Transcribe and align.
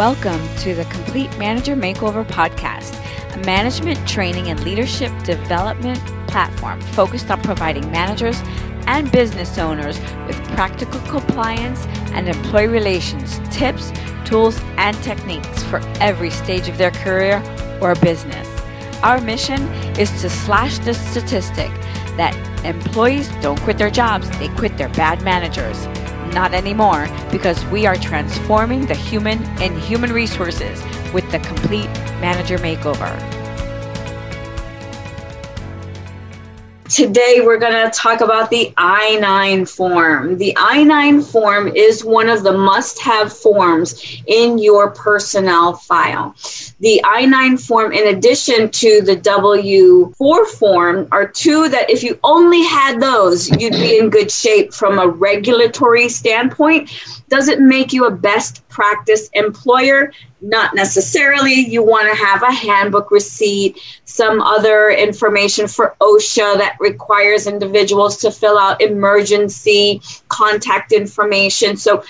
Welcome 0.00 0.40
to 0.60 0.74
the 0.74 0.86
Complete 0.86 1.28
Manager 1.36 1.76
Makeover 1.76 2.24
Podcast, 2.24 2.94
a 3.34 3.44
management 3.44 4.08
training 4.08 4.48
and 4.48 4.58
leadership 4.64 5.12
development 5.24 5.98
platform 6.26 6.80
focused 6.80 7.30
on 7.30 7.42
providing 7.42 7.92
managers 7.92 8.40
and 8.86 9.12
business 9.12 9.58
owners 9.58 10.00
with 10.26 10.42
practical 10.54 11.00
compliance 11.00 11.84
and 12.14 12.30
employee 12.30 12.68
relations 12.68 13.38
tips, 13.54 13.92
tools, 14.24 14.58
and 14.78 14.96
techniques 15.02 15.62
for 15.64 15.80
every 16.00 16.30
stage 16.30 16.66
of 16.66 16.78
their 16.78 16.92
career 16.92 17.42
or 17.82 17.94
business. 17.96 18.48
Our 19.02 19.20
mission 19.20 19.60
is 19.98 20.10
to 20.22 20.30
slash 20.30 20.78
the 20.78 20.94
statistic 20.94 21.70
that 22.16 22.34
employees 22.64 23.28
don't 23.42 23.60
quit 23.60 23.76
their 23.76 23.90
jobs, 23.90 24.30
they 24.38 24.48
quit 24.48 24.78
their 24.78 24.88
bad 24.88 25.20
managers. 25.20 25.86
Not 26.32 26.54
anymore, 26.54 27.08
because 27.30 27.64
we 27.66 27.86
are 27.86 27.96
transforming 27.96 28.86
the 28.86 28.94
human 28.94 29.42
and 29.60 29.78
human 29.78 30.12
resources 30.12 30.82
with 31.12 31.30
the 31.32 31.40
complete 31.40 31.90
manager 32.20 32.58
makeover. 32.58 33.39
Today, 36.90 37.40
we're 37.40 37.60
going 37.60 37.88
to 37.88 37.96
talk 37.96 38.20
about 38.20 38.50
the 38.50 38.74
I 38.76 39.14
9 39.20 39.64
form. 39.64 40.38
The 40.38 40.52
I 40.58 40.82
9 40.82 41.22
form 41.22 41.68
is 41.68 42.04
one 42.04 42.28
of 42.28 42.42
the 42.42 42.52
must 42.52 42.98
have 42.98 43.32
forms 43.32 44.20
in 44.26 44.58
your 44.58 44.90
personnel 44.90 45.74
file. 45.74 46.34
The 46.80 47.00
I 47.04 47.26
9 47.26 47.58
form, 47.58 47.92
in 47.92 48.08
addition 48.08 48.70
to 48.70 49.02
the 49.02 49.14
W 49.14 50.12
4 50.18 50.46
form, 50.46 51.06
are 51.12 51.28
two 51.28 51.68
that 51.68 51.88
if 51.88 52.02
you 52.02 52.18
only 52.24 52.64
had 52.64 53.00
those, 53.00 53.48
you'd 53.48 53.74
be 53.74 53.98
in 53.98 54.10
good 54.10 54.32
shape 54.32 54.74
from 54.74 54.98
a 54.98 55.06
regulatory 55.06 56.08
standpoint. 56.08 56.90
Does 57.30 57.46
it 57.48 57.60
make 57.60 57.92
you 57.92 58.06
a 58.06 58.10
best 58.10 58.68
practice 58.68 59.30
employer? 59.34 60.12
Not 60.40 60.74
necessarily. 60.74 61.54
You 61.54 61.82
want 61.82 62.08
to 62.10 62.14
have 62.16 62.42
a 62.42 62.50
handbook 62.50 63.12
receipt, 63.12 63.78
some 64.04 64.42
other 64.42 64.90
information 64.90 65.68
for 65.68 65.94
OSHA 66.00 66.58
that 66.58 66.76
requires 66.80 67.46
individuals 67.46 68.16
to 68.18 68.32
fill 68.32 68.58
out 68.58 68.80
emergency 68.80 70.02
contact 70.28 70.90
information. 70.90 71.76
So 71.76 72.02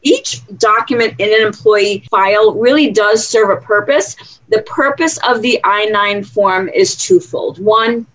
each 0.00 0.40
document 0.56 1.14
in 1.18 1.28
an 1.32 1.46
employee 1.46 2.04
file 2.10 2.54
really 2.54 2.90
does 2.90 3.26
serve 3.28 3.50
a 3.50 3.60
purpose. 3.60 4.40
The 4.48 4.62
purpose 4.62 5.18
of 5.28 5.42
the 5.42 5.60
I 5.64 5.84
9 5.84 6.24
form 6.24 6.70
is 6.70 6.96
twofold. 6.96 7.58
One, 7.58 8.06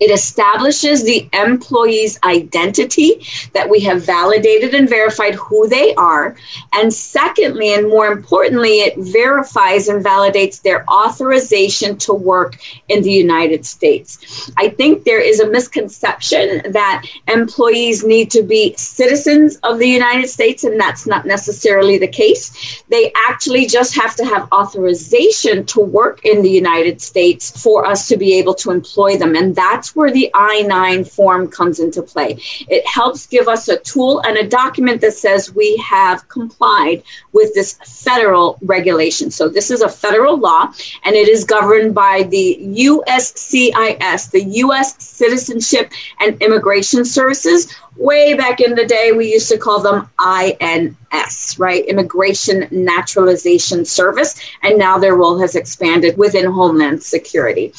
it 0.00 0.10
establishes 0.10 1.04
the 1.04 1.28
employee's 1.32 2.18
identity 2.22 3.26
that 3.54 3.68
we 3.68 3.80
have 3.80 4.04
validated 4.04 4.74
and 4.74 4.88
verified 4.88 5.34
who 5.34 5.68
they 5.68 5.94
are. 5.94 6.36
And 6.72 6.92
secondly, 6.92 7.74
and 7.74 7.88
more 7.88 8.08
importantly, 8.08 8.80
it 8.80 8.98
verifies 8.98 9.88
and 9.88 10.04
validates 10.04 10.60
their 10.60 10.84
authorization 10.90 11.96
to 11.98 12.12
work 12.12 12.58
in 12.88 13.02
the 13.02 13.12
United 13.12 13.64
States. 13.64 14.50
I 14.56 14.68
think 14.68 15.04
there 15.04 15.20
is 15.20 15.40
a 15.40 15.48
misconception 15.48 16.72
that 16.72 17.04
employees 17.28 18.04
need 18.04 18.30
to 18.32 18.42
be 18.42 18.74
citizens 18.76 19.56
of 19.62 19.78
the 19.78 19.88
United 19.88 20.28
States, 20.28 20.64
and 20.64 20.78
that's 20.78 21.06
not 21.06 21.26
necessarily 21.26 21.98
the 21.98 22.08
case. 22.08 22.82
They 22.88 23.12
actually 23.28 23.66
just 23.66 23.94
have 23.96 24.14
to 24.16 24.24
have 24.24 24.48
authorization 24.52 25.64
to 25.66 25.80
work 25.80 26.24
in 26.24 26.42
the 26.42 26.50
United 26.50 27.00
States 27.00 27.62
for 27.62 27.86
us 27.86 28.08
to 28.08 28.16
be 28.16 28.38
able 28.38 28.54
to 28.54 28.70
employ 28.70 29.16
them. 29.16 29.34
And 29.34 29.54
that's 29.54 29.75
that's 29.76 29.94
where 29.94 30.10
the 30.10 30.30
I 30.32 30.62
9 30.62 31.04
form 31.04 31.48
comes 31.48 31.80
into 31.80 32.00
play. 32.00 32.38
It 32.66 32.86
helps 32.86 33.26
give 33.26 33.46
us 33.46 33.68
a 33.68 33.78
tool 33.80 34.22
and 34.24 34.38
a 34.38 34.48
document 34.48 35.02
that 35.02 35.12
says 35.12 35.54
we 35.54 35.76
have 35.76 36.26
complied 36.28 37.02
with 37.34 37.52
this 37.52 37.74
federal 37.84 38.58
regulation. 38.62 39.30
So, 39.30 39.50
this 39.50 39.70
is 39.70 39.82
a 39.82 39.88
federal 39.88 40.38
law 40.38 40.72
and 41.04 41.14
it 41.14 41.28
is 41.28 41.44
governed 41.44 41.94
by 41.94 42.22
the 42.30 42.58
USCIS, 42.58 44.30
the 44.30 44.44
U.S. 44.64 45.02
Citizenship 45.02 45.92
and 46.20 46.40
Immigration 46.40 47.04
Services. 47.04 47.74
Way 47.96 48.32
back 48.34 48.60
in 48.60 48.74
the 48.74 48.86
day, 48.86 49.12
we 49.12 49.30
used 49.30 49.50
to 49.50 49.58
call 49.58 49.80
them 49.80 50.08
INS, 50.18 51.58
right? 51.58 51.84
Immigration 51.84 52.66
Naturalization 52.70 53.84
Service. 53.84 54.40
And 54.62 54.78
now 54.78 54.98
their 54.98 55.16
role 55.16 55.38
has 55.38 55.54
expanded 55.54 56.16
within 56.16 56.46
Homeland 56.46 57.02
Security. 57.02 57.74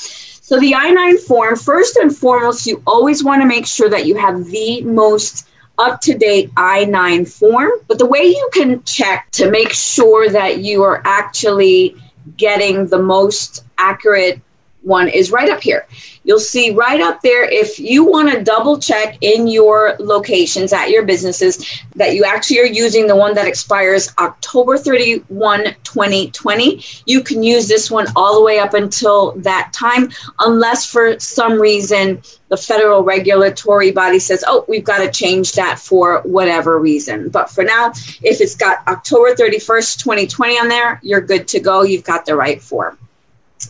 So 0.48 0.58
the 0.62 0.76
I-9 0.76 1.20
form, 1.20 1.58
first 1.58 1.98
and 1.98 2.16
foremost, 2.16 2.66
you 2.66 2.82
always 2.88 3.22
want 3.22 3.42
to 3.42 3.46
make 3.46 3.68
sure 3.68 3.90
that 3.90 4.06
you 4.06 4.16
have 4.16 4.46
the 4.46 4.80
most 4.80 5.46
up 5.78 6.00
to 6.00 6.18
date 6.18 6.52
I 6.56 6.86
9 6.86 7.26
form. 7.26 7.72
But 7.90 8.00
the 8.00 8.06
way 8.06 8.28
you 8.28 8.50
can 8.54 8.82
check 8.84 9.30
to 9.32 9.52
make 9.52 9.74
sure 9.74 10.30
that 10.30 10.60
you 10.60 10.84
are 10.84 11.02
actually 11.04 11.98
getting 12.38 12.88
the 12.88 12.98
most 12.98 13.66
accurate 13.78 14.40
one 14.82 15.10
is 15.10 15.32
right 15.32 15.50
up 15.50 15.62
here. 15.62 15.86
You'll 16.24 16.40
see 16.40 16.72
right 16.72 17.02
up 17.02 17.22
there 17.22 17.44
if 17.44 17.80
you 17.80 18.06
want 18.06 18.32
to 18.32 18.44
double 18.44 18.80
check 18.80 19.18
in 19.22 19.48
your 19.48 19.96
locations 20.00 20.74
at 20.74 20.90
your 20.90 21.04
businesses 21.04 21.84
that 21.96 22.16
you 22.16 22.24
actually 22.24 22.60
are 22.60 22.66
using 22.66 23.08
the 23.08 23.16
one 23.16 23.34
that 23.36 23.48
expires 23.48 24.14
October 24.20 24.78
31, 24.78 25.76
2020. 25.84 26.82
You 27.06 27.22
can 27.22 27.44
use 27.44 27.68
this 27.68 27.92
one 27.92 28.08
all 28.16 28.36
the 28.36 28.44
way 28.44 28.60
up 28.60 28.74
until 28.74 29.32
that 29.38 29.72
time, 29.74 30.10
unless 30.40 30.86
for 30.86 31.20
some 31.20 31.60
reason 31.60 32.22
the 32.50 32.58
federal 32.58 33.04
regulatory 33.04 33.92
body 33.92 34.20
says, 34.20 34.44
oh, 34.48 34.64
we've 34.68 34.86
got 34.86 35.00
to 35.00 35.12
change 35.12 35.54
that 35.54 35.80
for 35.80 36.22
whatever 36.22 36.80
reason. 36.80 37.30
But 37.30 37.50
for 37.50 37.64
now, 37.64 37.90
if 38.22 38.40
it's 38.40 38.56
got 38.56 38.88
October 38.88 39.34
31st, 39.34 40.00
2020 40.00 40.60
on 40.60 40.70
there, 40.70 41.00
you're 41.04 41.22
good 41.22 41.48
to 41.50 41.60
go. 41.60 41.84
You've 41.84 42.06
got 42.06 42.26
the 42.26 42.36
right 42.36 42.62
form. 42.62 42.98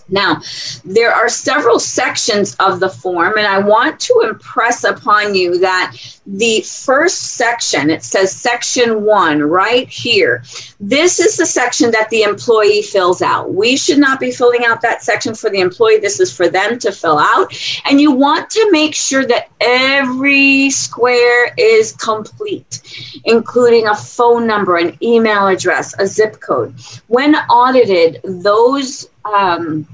Now, 0.10 0.42
there 0.86 1.12
are 1.12 1.30
several 1.30 1.80
sections 1.80 2.56
of 2.56 2.80
the 2.80 2.90
form, 2.90 3.38
and 3.38 3.48
I 3.48 3.60
want 3.60 4.00
to 4.02 4.22
impress 4.24 4.84
upon 4.84 5.36
you 5.36 5.60
that 5.60 5.96
the 6.26 6.62
first 6.62 7.36
section, 7.36 7.90
it 7.90 8.04
says 8.04 8.36
section 8.36 9.04
one 9.04 9.42
right 9.42 9.88
here. 9.88 10.44
This 10.80 11.20
is 11.20 11.38
the 11.38 11.46
section 11.46 11.92
that 11.92 12.10
the 12.10 12.24
employee 12.24 12.82
fills 12.82 13.22
out. 13.22 13.54
We 13.54 13.78
should 13.78 13.98
not 13.98 14.20
be 14.20 14.32
filling 14.32 14.66
out 14.66 14.82
that 14.82 15.04
section 15.04 15.36
for 15.36 15.50
the 15.50 15.60
employee. 15.60 16.00
This 16.00 16.20
is 16.20 16.36
for 16.36 16.50
them 16.50 16.80
to 16.80 16.92
fill 16.92 17.18
out. 17.18 17.54
And 17.86 18.02
you 18.02 18.12
want 18.12 18.50
to 18.52 18.72
make 18.72 18.94
sure 18.94 19.26
that 19.26 19.50
every 19.62 20.70
square 20.70 21.54
is 21.58 21.94
complete, 21.94 23.22
including 23.26 23.88
a 23.88 23.96
phone 23.96 24.46
number, 24.46 24.78
an 24.78 24.98
email 25.02 25.48
address, 25.48 25.98
a 26.00 26.08
zip 26.08 26.40
code. 26.40 26.76
When 27.08 27.36
audited, 27.36 28.20
those 28.24 29.10
um, 29.34 29.88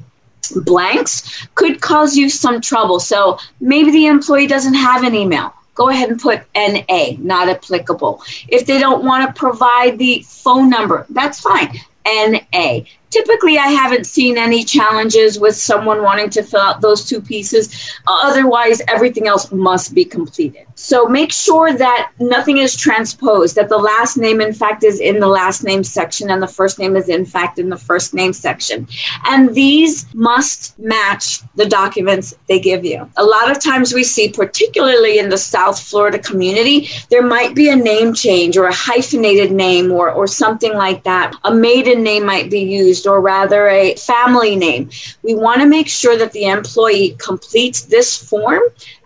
blanks 0.63 1.47
could 1.55 1.81
cause 1.81 2.15
you 2.15 2.29
some 2.29 2.61
trouble. 2.61 2.99
So 2.99 3.37
maybe 3.59 3.91
the 3.91 4.07
employee 4.07 4.47
doesn't 4.47 4.73
have 4.73 5.03
an 5.03 5.15
email. 5.15 5.53
Go 5.75 5.89
ahead 5.89 6.09
and 6.09 6.19
put 6.19 6.43
NA, 6.55 7.15
not 7.17 7.49
applicable. 7.49 8.21
If 8.47 8.65
they 8.65 8.79
don't 8.79 9.03
want 9.03 9.27
to 9.27 9.39
provide 9.39 9.97
the 9.97 10.23
phone 10.27 10.69
number, 10.69 11.05
that's 11.09 11.39
fine. 11.39 11.79
NA. 12.05 12.81
Typically, 13.13 13.59
I 13.59 13.67
haven't 13.67 14.07
seen 14.07 14.39
any 14.39 14.63
challenges 14.63 15.37
with 15.37 15.55
someone 15.55 16.01
wanting 16.01 16.31
to 16.31 16.41
fill 16.41 16.61
out 16.61 16.81
those 16.81 17.05
two 17.05 17.21
pieces. 17.21 17.69
Uh, 18.07 18.19
otherwise, 18.23 18.81
everything 18.87 19.27
else 19.27 19.51
must 19.51 19.93
be 19.93 20.03
completed. 20.03 20.65
So 20.73 21.05
make 21.05 21.31
sure 21.31 21.77
that 21.77 22.11
nothing 22.19 22.57
is 22.57 22.75
transposed, 22.75 23.55
that 23.55 23.69
the 23.69 23.77
last 23.77 24.17
name, 24.17 24.41
in 24.41 24.51
fact, 24.51 24.83
is 24.83 24.99
in 24.99 25.19
the 25.19 25.27
last 25.27 25.63
name 25.63 25.83
section 25.83 26.31
and 26.31 26.41
the 26.41 26.47
first 26.47 26.79
name 26.79 26.95
is, 26.95 27.07
in 27.07 27.23
fact, 27.23 27.59
in 27.59 27.69
the 27.69 27.77
first 27.77 28.15
name 28.15 28.33
section. 28.33 28.87
And 29.25 29.53
these 29.53 30.11
must 30.15 30.79
match 30.79 31.41
the 31.53 31.67
documents 31.67 32.33
they 32.47 32.59
give 32.59 32.83
you. 32.83 33.07
A 33.17 33.23
lot 33.23 33.51
of 33.51 33.61
times 33.61 33.93
we 33.93 34.03
see, 34.03 34.29
particularly 34.29 35.19
in 35.19 35.29
the 35.29 35.37
South 35.37 35.79
Florida 35.79 36.17
community, 36.17 36.89
there 37.11 37.21
might 37.21 37.53
be 37.53 37.69
a 37.69 37.75
name 37.75 38.11
change 38.15 38.57
or 38.57 38.65
a 38.65 38.73
hyphenated 38.73 39.51
name 39.51 39.91
or, 39.91 40.09
or 40.09 40.25
something 40.25 40.73
like 40.73 41.03
that. 41.03 41.35
A 41.43 41.53
maiden 41.53 42.01
name 42.01 42.25
might 42.25 42.49
be 42.49 42.61
used 42.61 43.02
or 43.07 43.21
rather 43.21 43.67
a 43.69 43.95
family 43.95 44.55
name. 44.55 44.89
We 45.21 45.35
want 45.35 45.61
to 45.61 45.67
make 45.67 45.87
sure 45.87 46.17
that 46.17 46.31
the 46.31 46.45
employee 46.45 47.15
completes 47.19 47.83
this 47.83 48.17
form 48.17 48.61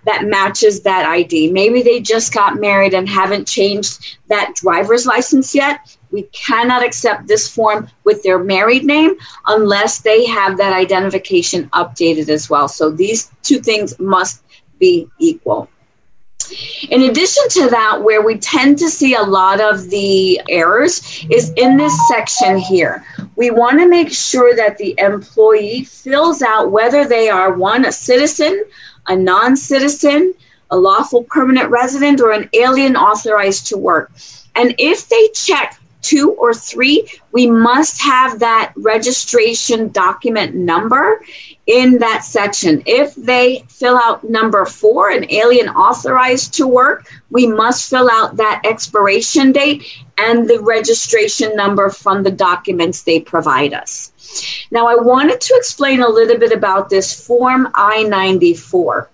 that 0.05 0.25
matches 0.25 0.81
that 0.81 1.05
ID. 1.05 1.51
Maybe 1.51 1.81
they 1.81 1.99
just 1.99 2.33
got 2.33 2.59
married 2.59 2.93
and 2.93 3.07
haven't 3.07 3.47
changed 3.47 4.17
that 4.27 4.53
driver's 4.55 5.05
license 5.05 5.53
yet. 5.53 5.97
We 6.11 6.23
cannot 6.31 6.83
accept 6.83 7.27
this 7.27 7.53
form 7.53 7.89
with 8.05 8.23
their 8.23 8.39
married 8.41 8.85
name 8.85 9.15
unless 9.47 9.99
they 9.99 10.25
have 10.25 10.57
that 10.57 10.73
identification 10.73 11.69
updated 11.69 12.29
as 12.29 12.49
well. 12.49 12.67
So 12.67 12.89
these 12.89 13.31
two 13.43 13.59
things 13.59 13.99
must 13.99 14.43
be 14.79 15.09
equal. 15.19 15.69
In 16.89 17.03
addition 17.03 17.43
to 17.49 17.69
that, 17.69 18.01
where 18.01 18.21
we 18.21 18.37
tend 18.37 18.77
to 18.79 18.89
see 18.89 19.15
a 19.15 19.21
lot 19.21 19.59
of 19.59 19.89
the 19.89 20.41
errors 20.47 21.25
is 21.29 21.51
in 21.57 21.75
this 21.75 21.93
section 22.07 22.57
here. 22.57 23.03
We 23.35 23.51
want 23.51 23.79
to 23.79 23.87
make 23.87 24.11
sure 24.11 24.55
that 24.55 24.77
the 24.77 24.95
employee 24.97 25.83
fills 25.83 26.41
out 26.41 26.71
whether 26.71 27.05
they 27.05 27.27
are 27.29 27.53
one, 27.53 27.85
a 27.85 27.91
citizen, 27.91 28.63
a 29.07 29.15
non 29.15 29.57
citizen, 29.57 30.33
a 30.71 30.77
lawful 30.77 31.23
permanent 31.23 31.69
resident, 31.69 32.21
or 32.21 32.31
an 32.31 32.49
alien 32.53 32.95
authorized 32.95 33.67
to 33.67 33.77
work. 33.77 34.11
And 34.55 34.73
if 34.77 35.09
they 35.09 35.27
check 35.29 35.79
two 36.07 36.31
or 36.33 36.53
three, 36.53 37.05
we 37.33 37.47
must 37.47 38.01
have 38.01 38.39
that 38.39 38.71
registration 38.77 39.89
document 39.89 40.55
number 40.55 41.21
in 41.65 41.97
that 41.99 42.23
section. 42.23 42.81
If 42.85 43.13
they 43.15 43.65
fill 43.67 43.97
out 43.97 44.23
number 44.23 44.65
four, 44.65 45.09
an 45.09 45.29
alien 45.29 45.67
authorized 45.67 46.53
to 46.55 46.67
work, 46.67 47.11
we 47.29 47.45
must 47.45 47.89
fill 47.89 48.09
out 48.09 48.37
that 48.37 48.61
expiration 48.63 49.51
date 49.51 49.83
and 50.17 50.49
the 50.49 50.61
registration 50.61 51.55
number 51.55 51.89
from 51.89 52.23
the 52.23 52.31
documents 52.31 53.03
they 53.03 53.19
provide 53.19 53.73
us. 53.73 54.13
Now, 54.71 54.87
I 54.87 54.95
wanted 54.95 55.41
to 55.41 55.55
explain 55.55 56.01
a 56.01 56.07
little 56.07 56.37
bit 56.37 56.53
about 56.53 56.89
this 56.89 57.27
Form 57.27 57.69
I 57.75 58.03
94. 58.03 59.09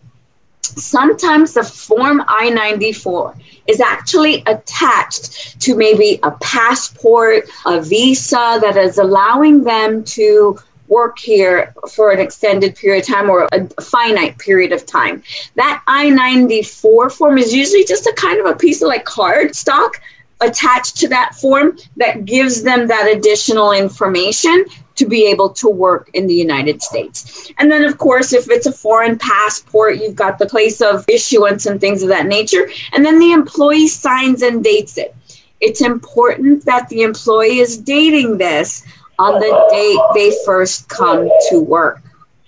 Sometimes 0.76 1.54
the 1.54 1.64
Form 1.64 2.24
I 2.28 2.50
94 2.50 3.36
is 3.68 3.80
actually 3.80 4.44
attached 4.46 5.60
to 5.62 5.76
maybe 5.76 6.20
a 6.24 6.32
passport, 6.32 7.46
a 7.66 7.82
visa 7.82 8.60
that 8.62 8.76
is 8.78 8.98
allowing 8.98 9.64
them 9.64 10.04
to 10.04 10.60
work 10.88 11.18
here 11.18 11.74
for 11.92 12.12
an 12.12 12.20
extended 12.20 12.76
period 12.76 13.02
of 13.02 13.08
time 13.08 13.30
or 13.30 13.48
a 13.52 13.68
finite 13.82 14.38
period 14.38 14.72
of 14.72 14.86
time. 14.86 15.24
That 15.56 15.82
I 15.88 16.10
94 16.10 17.10
form 17.10 17.38
is 17.38 17.54
usually 17.54 17.86
just 17.86 18.06
a 18.06 18.14
kind 18.14 18.40
of 18.40 18.46
a 18.46 18.56
piece 18.56 18.82
of 18.82 18.90
like 18.90 19.06
card 19.06 19.56
stock 19.56 20.00
attached 20.46 20.98
to 20.98 21.08
that 21.10 21.36
form 21.36 21.78
that 21.98 22.26
gives 22.26 22.64
them 22.64 22.88
that 22.88 23.12
additional 23.12 23.72
information 23.72 24.66
to 24.96 25.06
be 25.06 25.26
able 25.26 25.50
to 25.50 25.68
work 25.70 26.10
in 26.14 26.28
the 26.28 26.34
United 26.34 26.82
States. 26.82 27.52
And 27.58 27.72
then, 27.72 27.84
of 27.84 27.98
course, 27.98 28.34
if 28.34 28.50
it's 28.50 28.68
a 28.68 28.72
foreign 28.72 29.18
passport, 29.18 29.98
you've 29.98 30.16
got 30.16 30.38
the 30.38 30.46
place 30.46 30.82
of 30.82 31.06
issuance 31.08 31.66
and 31.66 31.80
things 31.80 32.04
of 32.04 32.10
that 32.10 32.28
nature. 32.28 32.70
And 32.94 33.04
then 33.04 33.20
the 33.20 33.32
employee 33.32 33.88
signs 33.88 34.42
and 34.44 34.64
dates 34.64 34.98
it. 34.98 35.16
It's 35.62 35.82
important 35.82 36.66
that 36.66 36.90
the 36.90 37.02
employee 37.04 37.60
is 37.60 37.78
dating 37.78 38.38
this 38.38 38.84
on 39.18 39.40
the 39.40 39.68
date 39.72 40.00
they 40.14 40.36
first 40.46 40.90
come 40.90 41.30
to 41.50 41.60
work. 41.60 42.02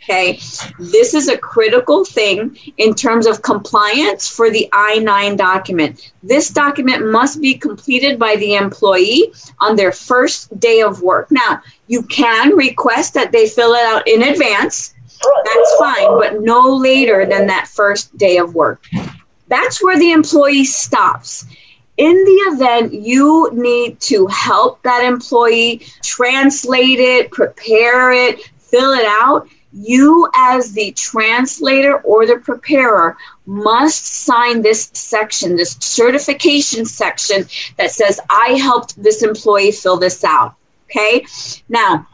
Okay, 0.08 0.34
this 0.78 1.16
is 1.16 1.30
a 1.30 1.38
critical 1.38 2.06
thing 2.06 2.56
in 2.78 2.94
terms 2.94 3.26
of 3.26 3.42
compliance 3.42 4.28
for 4.28 4.52
the 4.52 4.70
I 4.72 5.00
9 5.00 5.36
document. 5.36 6.14
This 6.22 6.50
document 6.50 7.08
must 7.08 7.42
be 7.42 7.56
completed 7.56 8.20
by 8.20 8.36
the 8.36 8.54
employee 8.54 9.34
on 9.60 9.76
their 9.76 9.92
first 9.92 10.60
day 10.60 10.82
of 10.82 11.02
work. 11.02 11.32
Now, 11.32 11.60
you 11.88 12.04
can 12.04 12.56
request 12.56 13.16
that 13.16 13.32
they 13.32 13.50
fill 13.50 13.74
it 13.74 13.84
out 13.84 14.08
in 14.08 14.22
advance, 14.22 14.94
that's 15.44 15.76
fine, 15.80 16.20
but 16.20 16.42
no 16.42 16.76
later 16.76 17.26
than 17.26 17.48
that 17.48 17.68
first 17.68 18.16
day 18.16 18.38
of 18.38 18.54
work. 18.54 18.86
That's 19.48 19.84
where 19.84 19.98
the 19.98 20.12
employee 20.12 20.66
stops 20.66 21.46
in 21.98 22.14
the 22.14 22.54
event 22.54 22.94
you 22.94 23.50
need 23.54 24.00
to 24.02 24.28
help 24.28 24.84
that 24.84 25.04
employee 25.04 25.82
translate 26.04 27.00
it, 27.00 27.32
prepare 27.32 28.12
it, 28.12 28.42
fill 28.60 28.94
it 28.94 29.06
out, 29.06 29.48
you 29.76 30.30
as 30.36 30.72
the 30.72 30.92
translator 30.94 31.98
or 32.00 32.26
the 32.26 32.38
preparer 32.38 33.18
must 33.46 34.06
sign 34.06 34.62
this 34.62 34.90
section, 34.94 35.56
this 35.56 35.78
certification 35.80 36.86
section 36.86 37.46
that 37.78 37.92
says, 37.92 38.20
I 38.30 38.58
helped 38.62 39.02
this 39.02 39.22
employee 39.22 39.72
fill 39.72 39.98
this 39.98 40.24
out. 40.24 40.56
Okay. 40.90 41.26
Now, 41.68 42.08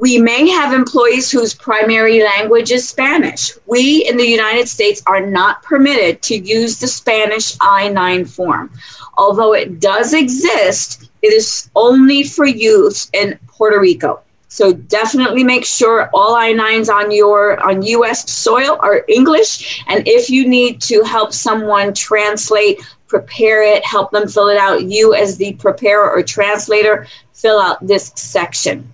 we 0.00 0.18
may 0.18 0.48
have 0.48 0.72
employees 0.72 1.30
whose 1.30 1.54
primary 1.54 2.22
language 2.22 2.70
is 2.70 2.88
Spanish. 2.88 3.52
We 3.66 4.06
in 4.08 4.16
the 4.16 4.26
United 4.26 4.68
States 4.68 5.02
are 5.06 5.24
not 5.24 5.62
permitted 5.62 6.22
to 6.22 6.36
use 6.36 6.78
the 6.78 6.86
Spanish 6.86 7.56
I 7.60 7.88
9 7.88 8.24
form. 8.24 8.70
Although 9.16 9.54
it 9.54 9.80
does 9.80 10.14
exist, 10.14 11.10
it 11.22 11.32
is 11.32 11.70
only 11.74 12.22
for 12.24 12.46
use 12.46 13.08
in 13.12 13.38
Puerto 13.46 13.80
Rico. 13.80 14.23
So 14.54 14.72
definitely 14.72 15.42
make 15.42 15.64
sure 15.64 16.08
all 16.14 16.36
I-9s 16.36 16.88
on 16.88 17.10
your 17.10 17.60
on 17.68 17.82
US 17.82 18.30
soil 18.30 18.78
are 18.78 19.04
English 19.08 19.82
and 19.88 20.06
if 20.06 20.30
you 20.30 20.46
need 20.46 20.80
to 20.82 21.02
help 21.02 21.32
someone 21.32 21.92
translate, 21.92 22.80
prepare 23.08 23.64
it, 23.64 23.84
help 23.84 24.12
them 24.12 24.28
fill 24.28 24.46
it 24.46 24.56
out, 24.56 24.84
you 24.84 25.12
as 25.12 25.36
the 25.36 25.54
preparer 25.54 26.08
or 26.08 26.22
translator 26.22 27.08
fill 27.32 27.58
out 27.58 27.84
this 27.84 28.12
section. 28.14 28.88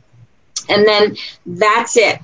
And 0.70 0.86
then 0.86 1.14
that's 1.44 1.98
it. 1.98 2.20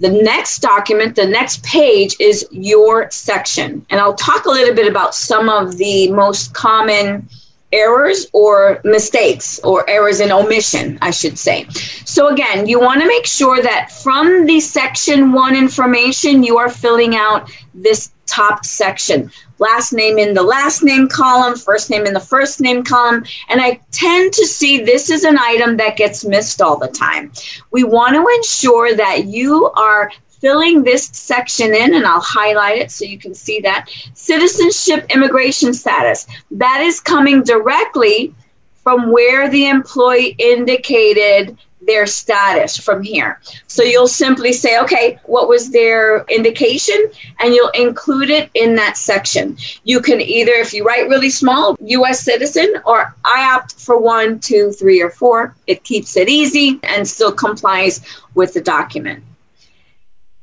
The 0.00 0.10
next 0.10 0.58
document, 0.58 1.14
the 1.14 1.28
next 1.28 1.62
page 1.62 2.16
is 2.18 2.44
your 2.50 3.08
section. 3.12 3.86
And 3.90 4.00
I'll 4.00 4.14
talk 4.14 4.46
a 4.46 4.50
little 4.50 4.74
bit 4.74 4.90
about 4.90 5.14
some 5.14 5.48
of 5.48 5.76
the 5.76 6.10
most 6.10 6.54
common 6.54 7.28
errors 7.72 8.26
or 8.32 8.80
mistakes 8.84 9.58
or 9.60 9.88
errors 9.88 10.20
in 10.20 10.32
omission, 10.32 10.98
I 11.02 11.10
should 11.10 11.38
say. 11.38 11.66
So 12.04 12.28
again, 12.28 12.66
you 12.66 12.80
want 12.80 13.00
to 13.00 13.06
make 13.06 13.26
sure 13.26 13.62
that 13.62 13.92
from 13.92 14.46
the 14.46 14.60
section 14.60 15.32
one 15.32 15.56
information, 15.56 16.42
you 16.42 16.58
are 16.58 16.68
filling 16.70 17.14
out 17.14 17.50
this 17.74 18.10
top 18.26 18.64
section. 18.64 19.30
Last 19.58 19.92
name 19.92 20.18
in 20.18 20.34
the 20.34 20.42
last 20.42 20.82
name 20.82 21.08
column, 21.08 21.56
first 21.56 21.90
name 21.90 22.06
in 22.06 22.14
the 22.14 22.20
first 22.20 22.60
name 22.60 22.82
column. 22.82 23.24
And 23.48 23.60
I 23.60 23.80
tend 23.90 24.32
to 24.32 24.46
see 24.46 24.82
this 24.82 25.10
is 25.10 25.24
an 25.24 25.38
item 25.38 25.76
that 25.76 25.96
gets 25.96 26.24
missed 26.24 26.62
all 26.62 26.78
the 26.78 26.88
time. 26.88 27.32
We 27.70 27.84
want 27.84 28.14
to 28.14 28.26
ensure 28.36 28.94
that 28.96 29.26
you 29.26 29.70
are 29.70 30.10
filling 30.40 30.82
this 30.82 31.06
section 31.06 31.74
in, 31.74 31.94
and 31.94 32.06
I'll 32.06 32.20
highlight 32.20 32.78
it 32.78 32.90
so 32.90 33.04
you 33.04 33.18
can 33.18 33.34
see 33.34 33.60
that. 33.60 33.90
Citizenship 34.14 35.06
immigration 35.10 35.74
status. 35.74 36.26
That 36.50 36.80
is 36.82 37.00
coming 37.00 37.42
directly 37.42 38.34
from 38.82 39.12
where 39.12 39.48
the 39.48 39.68
employee 39.68 40.34
indicated 40.38 41.56
their 41.82 42.06
status 42.06 42.76
from 42.76 43.02
here. 43.02 43.40
So 43.66 43.82
you'll 43.82 44.08
simply 44.08 44.52
say, 44.52 44.78
okay, 44.80 45.18
what 45.24 45.48
was 45.48 45.70
their 45.70 46.24
indication? 46.24 47.10
And 47.40 47.54
you'll 47.54 47.70
include 47.70 48.30
it 48.30 48.50
in 48.54 48.74
that 48.76 48.96
section. 48.96 49.56
You 49.84 50.00
can 50.00 50.20
either, 50.20 50.52
if 50.52 50.74
you 50.74 50.84
write 50.84 51.08
really 51.08 51.30
small, 51.30 51.76
US 51.80 52.20
citizen, 52.20 52.74
or 52.84 53.14
I 53.24 53.52
opt 53.54 53.80
for 53.80 53.98
one, 53.98 54.40
two, 54.40 54.72
three, 54.72 55.00
or 55.00 55.10
four. 55.10 55.54
It 55.66 55.82
keeps 55.84 56.16
it 56.16 56.28
easy 56.28 56.78
and 56.82 57.06
still 57.06 57.32
complies 57.32 58.00
with 58.34 58.52
the 58.54 58.60
document. 58.60 59.24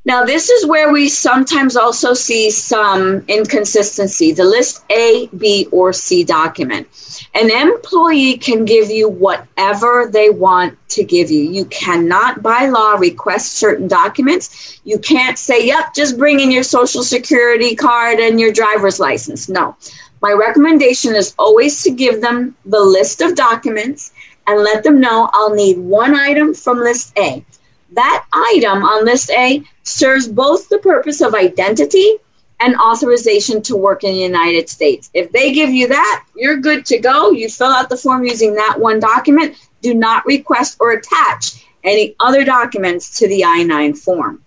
Now, 0.08 0.24
this 0.24 0.50
is 0.50 0.66
where 0.66 0.94
we 0.94 1.10
sometimes 1.10 1.76
also 1.76 2.14
see 2.14 2.50
some 2.50 3.26
inconsistency 3.28 4.32
the 4.32 4.46
list 4.46 4.86
A, 4.90 5.28
B, 5.38 5.68
or 5.70 5.92
C 5.92 6.24
document. 6.24 6.88
An 7.34 7.52
employee 7.52 8.38
can 8.38 8.64
give 8.64 8.90
you 8.90 9.10
whatever 9.10 10.10
they 10.10 10.30
want 10.30 10.78
to 10.92 11.04
give 11.04 11.30
you. 11.30 11.42
You 11.42 11.66
cannot, 11.66 12.42
by 12.42 12.70
law, 12.70 12.94
request 12.94 13.56
certain 13.56 13.90
documents. 13.90 14.80
You 14.86 14.98
can't 14.98 15.38
say, 15.38 15.68
yep, 15.68 15.94
just 15.94 16.18
bring 16.18 16.40
in 16.40 16.52
your 16.52 16.64
social 16.64 17.04
security 17.04 17.76
card 17.76 18.20
and 18.20 18.40
your 18.40 18.54
driver's 18.54 19.02
license. 19.02 19.50
No. 19.50 19.76
My 20.22 20.32
recommendation 20.32 21.16
is 21.16 21.36
always 21.38 21.84
to 21.84 21.92
give 21.92 22.22
them 22.22 22.56
the 22.64 22.80
list 22.80 23.20
of 23.20 23.36
documents 23.36 24.14
and 24.48 24.64
let 24.64 24.86
them 24.86 25.02
know 25.02 25.30
I'll 25.34 25.54
need 25.54 25.78
one 25.80 26.16
item 26.16 26.54
from 26.54 26.80
list 26.80 27.12
A 27.20 27.44
that 27.92 28.26
item 28.34 28.84
on 28.84 29.06
list 29.06 29.32
A 29.32 29.64
serves 29.84 30.28
both 30.28 30.70
the 30.70 30.80
purpose 30.80 31.22
of 31.22 31.34
identity 31.34 32.18
and 32.60 32.76
authorization 32.78 33.62
to 33.62 33.76
work 33.76 34.04
in 34.04 34.14
the 34.14 34.22
United 34.22 34.68
States. 34.70 35.10
If 35.14 35.32
they 35.32 35.54
give 35.54 35.70
you 35.70 35.88
that, 35.88 36.26
you're 36.36 36.58
good 36.58 36.86
to 36.88 37.00
go. 37.00 37.32
You 37.32 37.50
fill 37.50 37.68
out 37.68 37.90
the 37.90 37.98
form 37.98 38.24
using 38.24 38.56
that 38.56 38.80
one 38.80 39.00
document. 39.00 39.56
Do 39.82 39.94
not 39.94 40.26
request 40.26 40.78
or 40.80 40.92
attach 40.92 41.66
any 41.84 42.16
other 42.20 42.44
documents 42.44 43.18
to 43.20 43.28
the 43.28 43.46
I 43.46 43.64
9 43.64 43.94
form. 43.94 44.44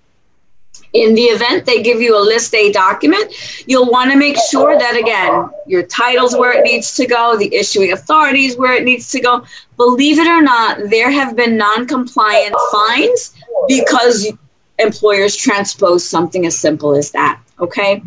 In 0.93 1.15
the 1.15 1.23
event 1.23 1.67
they 1.67 1.83
give 1.83 2.01
you 2.01 2.19
a 2.19 2.23
list 2.23 2.55
A 2.55 2.73
document, 2.73 3.33
you'll 3.67 3.91
want 3.91 4.11
to 4.11 4.17
make 4.17 4.37
sure 4.51 4.77
that, 4.77 4.97
again, 4.97 5.49
your 5.67 5.85
title's 5.85 6.37
where 6.37 6.53
it 6.53 6.65
needs 6.65 6.95
to 6.97 7.07
go, 7.07 7.37
the 7.37 7.55
issuing 7.55 7.93
authorities 7.93 8.57
where 8.57 8.75
it 8.75 8.85
needs 8.85 9.11
to 9.13 9.21
go. 9.21 9.45
Believe 9.77 10.19
it 10.19 10.27
or 10.27 10.43
not, 10.43 10.91
there 10.91 11.11
have 11.11 11.37
been 11.37 11.57
non 11.57 11.87
compliant 11.87 12.57
fines 12.73 13.35
because 13.69 14.33
employers 14.79 15.37
transpose 15.37 16.07
something 16.07 16.45
as 16.47 16.59
simple 16.59 16.95
as 16.95 17.13
that. 17.13 17.41
Okay? 17.61 18.03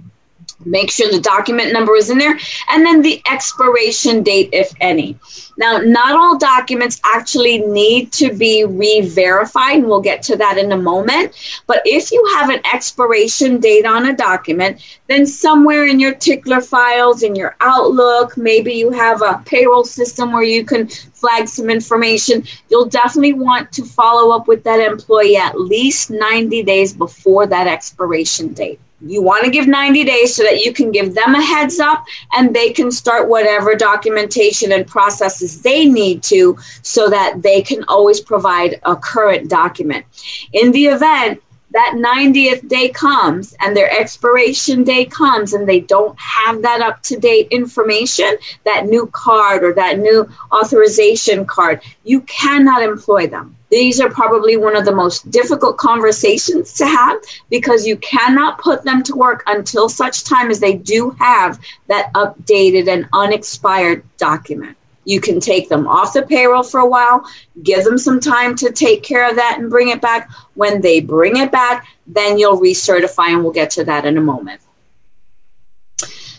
Make 0.66 0.92
sure 0.92 1.12
the 1.12 1.22
document 1.22 1.74
number 1.74 1.96
is 1.96 2.10
in 2.10 2.18
there 2.18 2.38
and 2.70 2.86
then 2.86 3.02
the 3.02 3.22
expiration 3.30 4.24
date, 4.24 4.50
if 4.52 4.74
any. 4.82 5.18
Now, 5.58 5.78
not 5.78 6.16
all 6.16 6.38
documents 6.38 7.00
actually 7.04 7.60
need 7.60 8.12
to 8.14 8.34
be 8.34 8.66
re 8.66 9.02
verified, 9.02 9.78
and 9.78 9.88
we'll 9.88 10.02
get 10.02 10.24
to 10.24 10.36
that 10.38 10.58
in 10.58 10.72
a 10.72 10.78
moment. 10.78 11.34
But 11.68 11.82
if 11.86 12.12
you 12.12 12.24
have 12.36 12.50
an 12.50 12.62
expiration 12.74 13.60
date 13.60 13.86
on 13.86 14.08
a 14.08 14.16
document, 14.16 14.82
then 15.08 15.26
somewhere 15.26 15.86
in 15.86 16.00
your 16.00 16.16
tickler 16.16 16.62
files, 16.62 17.24
in 17.24 17.36
your 17.36 17.56
Outlook, 17.62 18.36
maybe 18.38 18.74
you 18.74 18.90
have 18.92 19.22
a 19.22 19.42
payroll 19.46 19.84
system 19.84 20.32
where 20.32 20.44
you 20.44 20.66
can 20.66 20.88
flag 20.88 21.48
some 21.48 21.70
information. 21.70 22.44
You'll 22.70 22.86
definitely 22.86 23.34
want 23.34 23.72
to 23.74 23.86
follow 23.86 24.36
up 24.36 24.48
with 24.48 24.64
that 24.64 24.80
employee 24.80 25.38
at 25.38 25.60
least 25.60 26.10
90 26.10 26.64
days 26.64 26.94
before 26.94 27.48
that 27.48 27.68
expiration 27.68 28.54
date. 28.54 28.80
You 29.06 29.22
want 29.22 29.44
to 29.46 29.52
give 29.52 29.68
90 29.68 30.04
days 30.04 30.36
so 30.36 30.44
that 30.44 30.64
you 30.64 30.74
can 30.74 30.92
give 30.92 31.14
them 31.14 31.36
a 31.36 31.42
heads 31.42 31.80
up 31.80 32.06
and 32.34 32.54
they 32.54 32.72
can 32.72 32.92
start 32.92 33.28
whatever 33.28 33.76
documentation 33.76 34.72
and 34.72 34.88
processes 34.88 35.62
they 35.62 35.86
need 35.86 36.24
to 36.24 36.58
so 36.82 37.10
that 37.10 37.42
they 37.42 37.62
can 37.62 37.84
always 37.88 38.22
provide 38.22 38.80
a 38.84 38.96
current 38.96 39.50
document. 39.50 40.06
In 40.54 40.72
the 40.72 40.86
event 40.86 41.42
that 41.74 41.96
90th 41.96 42.68
day 42.68 42.90
comes 42.90 43.56
and 43.60 43.76
their 43.76 43.90
expiration 44.00 44.84
day 44.84 45.06
comes 45.06 45.54
and 45.54 45.68
they 45.68 45.80
don't 45.80 46.18
have 46.20 46.62
that 46.62 46.82
up 46.82 47.02
to 47.02 47.18
date 47.18 47.48
information, 47.50 48.38
that 48.64 48.86
new 48.86 49.08
card 49.08 49.64
or 49.64 49.74
that 49.74 49.98
new 49.98 50.30
authorization 50.52 51.46
card, 51.46 51.82
you 52.04 52.22
cannot 52.22 52.84
employ 52.84 53.26
them. 53.26 53.56
These 53.74 54.00
are 54.00 54.10
probably 54.12 54.56
one 54.56 54.76
of 54.76 54.86
the 54.86 54.94
most 54.94 55.32
difficult 55.32 55.78
conversations 55.78 56.74
to 56.74 56.86
have 56.86 57.18
because 57.50 57.88
you 57.88 57.98
cannot 57.98 58.60
put 58.60 58.84
them 58.84 59.02
to 59.02 59.16
work 59.16 59.42
until 59.48 59.90
such 59.90 60.26
time 60.26 60.52
as 60.52 60.60
they 60.60 60.76
do 60.76 61.10
have 61.18 61.60
that 61.88 62.14
updated 62.14 62.88
and 62.88 63.10
unexpired 63.14 64.04
document. 64.18 64.78
You 65.06 65.20
can 65.20 65.40
take 65.40 65.70
them 65.70 65.88
off 65.88 66.14
the 66.14 66.22
payroll 66.22 66.62
for 66.62 66.82
a 66.82 66.88
while, 66.88 67.26
give 67.64 67.84
them 67.84 67.98
some 67.98 68.20
time 68.20 68.56
to 68.58 68.72
take 68.72 69.02
care 69.02 69.28
of 69.28 69.36
that 69.38 69.58
and 69.58 69.72
bring 69.72 69.90
it 69.90 70.02
back. 70.02 70.30
When 70.54 70.80
they 70.80 71.00
bring 71.00 71.38
it 71.38 71.52
back, 71.52 71.88
then 72.06 72.38
you'll 72.38 72.62
recertify, 72.62 73.30
and 73.30 73.42
we'll 73.44 73.54
get 73.54 73.72
to 73.72 73.84
that 73.86 74.06
in 74.06 74.20
a 74.20 74.22
moment 74.22 74.62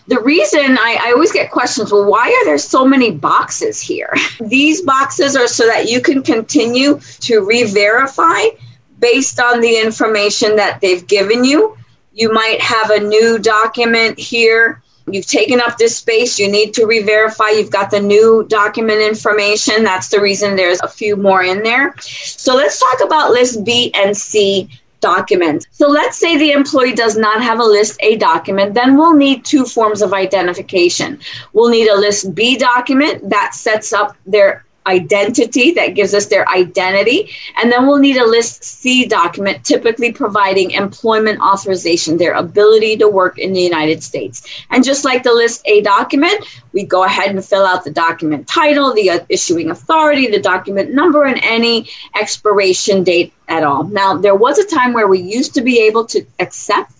the 0.06 0.20
reason 0.20 0.60
I, 0.78 0.98
I, 1.00 1.12
always 1.12 1.32
get 1.32 1.50
questions 1.50 1.90
well 1.90 2.04
why 2.04 2.28
are 2.28 2.44
there 2.44 2.58
so 2.58 2.84
many 2.84 3.10
boxes 3.10 3.80
here? 3.80 4.12
These 4.40 4.82
boxes 4.82 5.36
are 5.36 5.46
so 5.46 5.66
that 5.66 5.90
you 5.90 6.00
can 6.00 6.22
continue 6.22 7.00
to 7.20 7.40
re-verify 7.40 8.42
based 8.98 9.40
on 9.40 9.60
the 9.60 9.80
information 9.80 10.56
that 10.56 10.80
they've 10.80 11.06
given 11.06 11.44
you. 11.44 11.76
You 12.12 12.32
might 12.32 12.60
have 12.60 12.90
a 12.90 13.00
new 13.00 13.38
document 13.38 14.18
here. 14.18 14.82
You've 15.06 15.26
taken 15.26 15.60
up 15.60 15.76
this 15.76 15.96
space. 15.96 16.38
You 16.38 16.50
need 16.50 16.72
to 16.74 16.86
re-verify. 16.86 17.50
You've 17.50 17.70
got 17.70 17.90
the 17.90 18.00
new 18.00 18.46
document 18.48 19.00
information. 19.00 19.84
That's 19.84 20.08
the 20.08 20.20
reason 20.20 20.56
there's 20.56 20.80
a 20.80 20.88
few 20.88 21.16
more 21.16 21.42
in 21.42 21.62
there. 21.62 21.94
So 22.00 22.54
let's 22.54 22.78
talk 22.78 23.04
about 23.04 23.32
list 23.32 23.64
b 23.64 23.92
and 23.94 24.16
c 24.16 24.70
documents. 25.04 25.66
So 25.70 25.86
let's 25.88 26.16
say 26.16 26.36
the 26.36 26.52
employee 26.52 26.94
does 26.94 27.16
not 27.16 27.42
have 27.42 27.60
a 27.60 27.64
list 27.76 27.98
A 28.00 28.16
document, 28.16 28.72
then 28.72 28.96
we'll 28.96 29.14
need 29.14 29.44
two 29.44 29.64
forms 29.64 30.00
of 30.00 30.14
identification. 30.14 31.20
We'll 31.52 31.70
need 31.70 31.88
a 31.88 31.96
list 32.06 32.34
B 32.34 32.56
document 32.56 33.28
that 33.28 33.54
sets 33.54 33.92
up 33.92 34.16
their 34.24 34.63
identity 34.86 35.72
that 35.72 35.94
gives 35.94 36.14
us 36.14 36.26
their 36.26 36.48
identity. 36.48 37.30
And 37.56 37.70
then 37.70 37.86
we'll 37.86 37.98
need 37.98 38.16
a 38.16 38.26
list 38.26 38.62
C 38.64 39.06
document, 39.06 39.64
typically 39.64 40.12
providing 40.12 40.72
employment 40.72 41.40
authorization, 41.40 42.16
their 42.16 42.34
ability 42.34 42.96
to 42.98 43.08
work 43.08 43.38
in 43.38 43.52
the 43.52 43.60
United 43.60 44.02
States. 44.02 44.46
And 44.70 44.84
just 44.84 45.04
like 45.04 45.22
the 45.22 45.32
list 45.32 45.62
A 45.66 45.80
document, 45.82 46.44
we 46.72 46.84
go 46.84 47.04
ahead 47.04 47.30
and 47.30 47.44
fill 47.44 47.64
out 47.64 47.84
the 47.84 47.90
document 47.90 48.46
title, 48.46 48.92
the 48.92 49.24
issuing 49.28 49.70
authority, 49.70 50.28
the 50.28 50.40
document 50.40 50.92
number, 50.92 51.24
and 51.24 51.40
any 51.42 51.88
expiration 52.20 53.04
date 53.04 53.32
at 53.48 53.62
all. 53.62 53.84
Now, 53.84 54.16
there 54.16 54.34
was 54.34 54.58
a 54.58 54.66
time 54.66 54.92
where 54.92 55.08
we 55.08 55.20
used 55.20 55.54
to 55.54 55.62
be 55.62 55.80
able 55.80 56.04
to 56.06 56.24
accept 56.40 56.92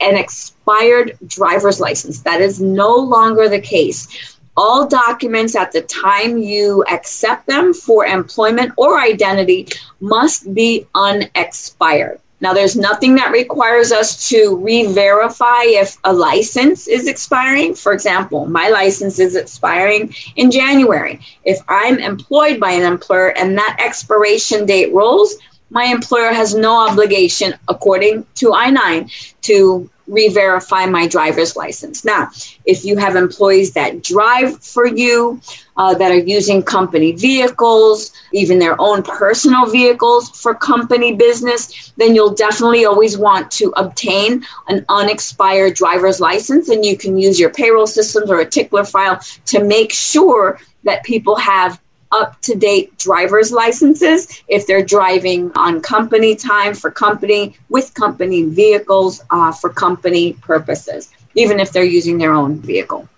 an 0.00 0.16
expired 0.16 1.18
driver's 1.26 1.78
license. 1.78 2.20
That 2.20 2.40
is 2.40 2.60
no 2.60 2.96
longer 2.96 3.48
the 3.48 3.60
case 3.60 4.38
all 4.56 4.86
documents 4.86 5.54
at 5.54 5.72
the 5.72 5.82
time 5.82 6.38
you 6.38 6.84
accept 6.90 7.46
them 7.46 7.72
for 7.72 8.04
employment 8.04 8.72
or 8.76 9.00
identity 9.00 9.68
must 10.00 10.52
be 10.54 10.86
unexpired. 10.94 12.20
Now, 12.42 12.54
there's 12.54 12.74
nothing 12.74 13.14
that 13.16 13.32
requires 13.32 13.92
us 13.92 14.28
to 14.30 14.56
re 14.56 14.86
verify 14.86 15.62
if 15.64 15.98
a 16.04 16.12
license 16.12 16.88
is 16.88 17.06
expiring. 17.06 17.74
For 17.74 17.92
example, 17.92 18.46
my 18.46 18.70
license 18.70 19.18
is 19.18 19.36
expiring 19.36 20.14
in 20.36 20.50
January. 20.50 21.20
If 21.44 21.58
I'm 21.68 21.98
employed 21.98 22.58
by 22.58 22.70
an 22.72 22.90
employer 22.90 23.36
and 23.36 23.58
that 23.58 23.76
expiration 23.78 24.64
date 24.64 24.92
rolls, 24.94 25.36
my 25.68 25.84
employer 25.84 26.32
has 26.32 26.54
no 26.54 26.88
obligation, 26.88 27.54
according 27.68 28.26
to 28.36 28.54
I 28.54 28.70
9, 28.70 29.10
to 29.42 29.90
re-verify 30.10 30.86
my 30.86 31.06
driver's 31.06 31.56
license. 31.56 32.04
Now, 32.04 32.30
if 32.64 32.84
you 32.84 32.96
have 32.96 33.16
employees 33.16 33.72
that 33.72 34.02
drive 34.02 34.62
for 34.62 34.86
you, 34.86 35.40
uh, 35.80 35.94
that 35.94 36.12
are 36.12 36.18
using 36.18 36.62
company 36.62 37.12
vehicles, 37.12 38.12
even 38.32 38.58
their 38.58 38.78
own 38.78 39.02
personal 39.02 39.64
vehicles 39.64 40.28
for 40.28 40.54
company 40.54 41.14
business, 41.16 41.92
then 41.96 42.14
you'll 42.14 42.34
definitely 42.34 42.84
always 42.84 43.16
want 43.16 43.50
to 43.50 43.72
obtain 43.76 44.44
an 44.68 44.84
unexpired 44.90 45.74
driver's 45.74 46.20
license, 46.20 46.68
and 46.68 46.84
you 46.84 46.98
can 46.98 47.16
use 47.16 47.40
your 47.40 47.48
payroll 47.50 47.86
systems 47.86 48.30
or 48.30 48.40
a 48.40 48.46
tickler 48.46 48.84
file 48.84 49.18
to 49.46 49.64
make 49.64 49.90
sure 49.90 50.60
that 50.84 51.02
people 51.04 51.36
have 51.36 51.80
up 52.12 52.40
to 52.42 52.54
date 52.54 52.96
driver's 52.98 53.52
licenses 53.52 54.42
if 54.48 54.66
they're 54.66 54.84
driving 54.84 55.50
on 55.54 55.80
company 55.80 56.34
time 56.34 56.74
for 56.74 56.90
company 56.90 57.56
with 57.68 57.94
company 57.94 58.44
vehicles 58.44 59.22
uh, 59.30 59.52
for 59.52 59.70
company 59.70 60.32
purposes, 60.34 61.12
even 61.34 61.60
if 61.60 61.72
they're 61.72 61.84
using 61.84 62.18
their 62.18 62.32
own 62.32 62.58
vehicle. 62.58 63.08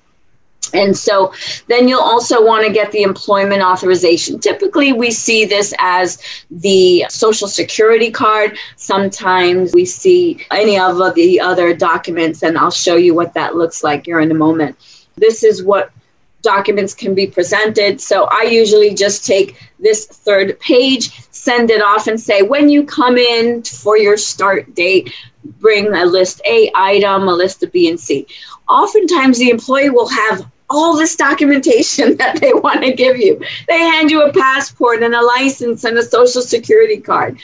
And 0.74 0.96
so 0.96 1.34
then 1.66 1.86
you'll 1.86 2.00
also 2.00 2.44
want 2.44 2.66
to 2.66 2.72
get 2.72 2.92
the 2.92 3.02
employment 3.02 3.62
authorization. 3.62 4.38
Typically, 4.38 4.92
we 4.92 5.10
see 5.10 5.44
this 5.44 5.74
as 5.78 6.22
the 6.50 7.04
social 7.10 7.48
security 7.48 8.10
card. 8.10 8.56
Sometimes 8.76 9.74
we 9.74 9.84
see 9.84 10.46
any 10.50 10.78
of 10.78 10.96
the 11.14 11.40
other 11.40 11.74
documents, 11.74 12.42
and 12.42 12.56
I'll 12.56 12.70
show 12.70 12.96
you 12.96 13.14
what 13.14 13.34
that 13.34 13.54
looks 13.54 13.84
like 13.84 14.06
here 14.06 14.20
in 14.20 14.30
a 14.30 14.34
moment. 14.34 14.76
This 15.16 15.44
is 15.44 15.62
what 15.62 15.90
documents 16.42 16.94
can 16.94 17.14
be 17.14 17.26
presented. 17.26 18.00
So 18.00 18.28
I 18.30 18.42
usually 18.42 18.94
just 18.94 19.24
take 19.24 19.58
this 19.78 20.06
third 20.06 20.58
page, 20.60 21.26
send 21.30 21.70
it 21.70 21.80
off, 21.80 22.06
and 22.06 22.20
say, 22.20 22.42
when 22.42 22.68
you 22.68 22.84
come 22.84 23.16
in 23.16 23.62
for 23.62 23.96
your 23.96 24.16
start 24.16 24.74
date, 24.74 25.12
bring 25.60 25.92
a 25.94 26.04
list 26.04 26.40
A 26.44 26.70
item, 26.74 27.28
a 27.28 27.34
list 27.34 27.62
of 27.62 27.72
B 27.72 27.88
and 27.88 27.98
C. 27.98 28.26
Oftentimes, 28.68 29.38
the 29.38 29.50
employee 29.50 29.90
will 29.90 30.08
have 30.08 30.50
all 30.70 30.96
this 30.96 31.16
documentation 31.16 32.16
that 32.18 32.40
they 32.40 32.52
want 32.52 32.82
to 32.82 32.92
give 32.92 33.16
you. 33.16 33.40
They 33.68 33.78
hand 33.78 34.10
you 34.10 34.22
a 34.22 34.32
passport 34.32 35.02
and 35.02 35.14
a 35.14 35.22
license 35.22 35.84
and 35.84 35.96
a 35.98 36.02
social 36.02 36.42
security 36.42 36.98
card 37.00 37.38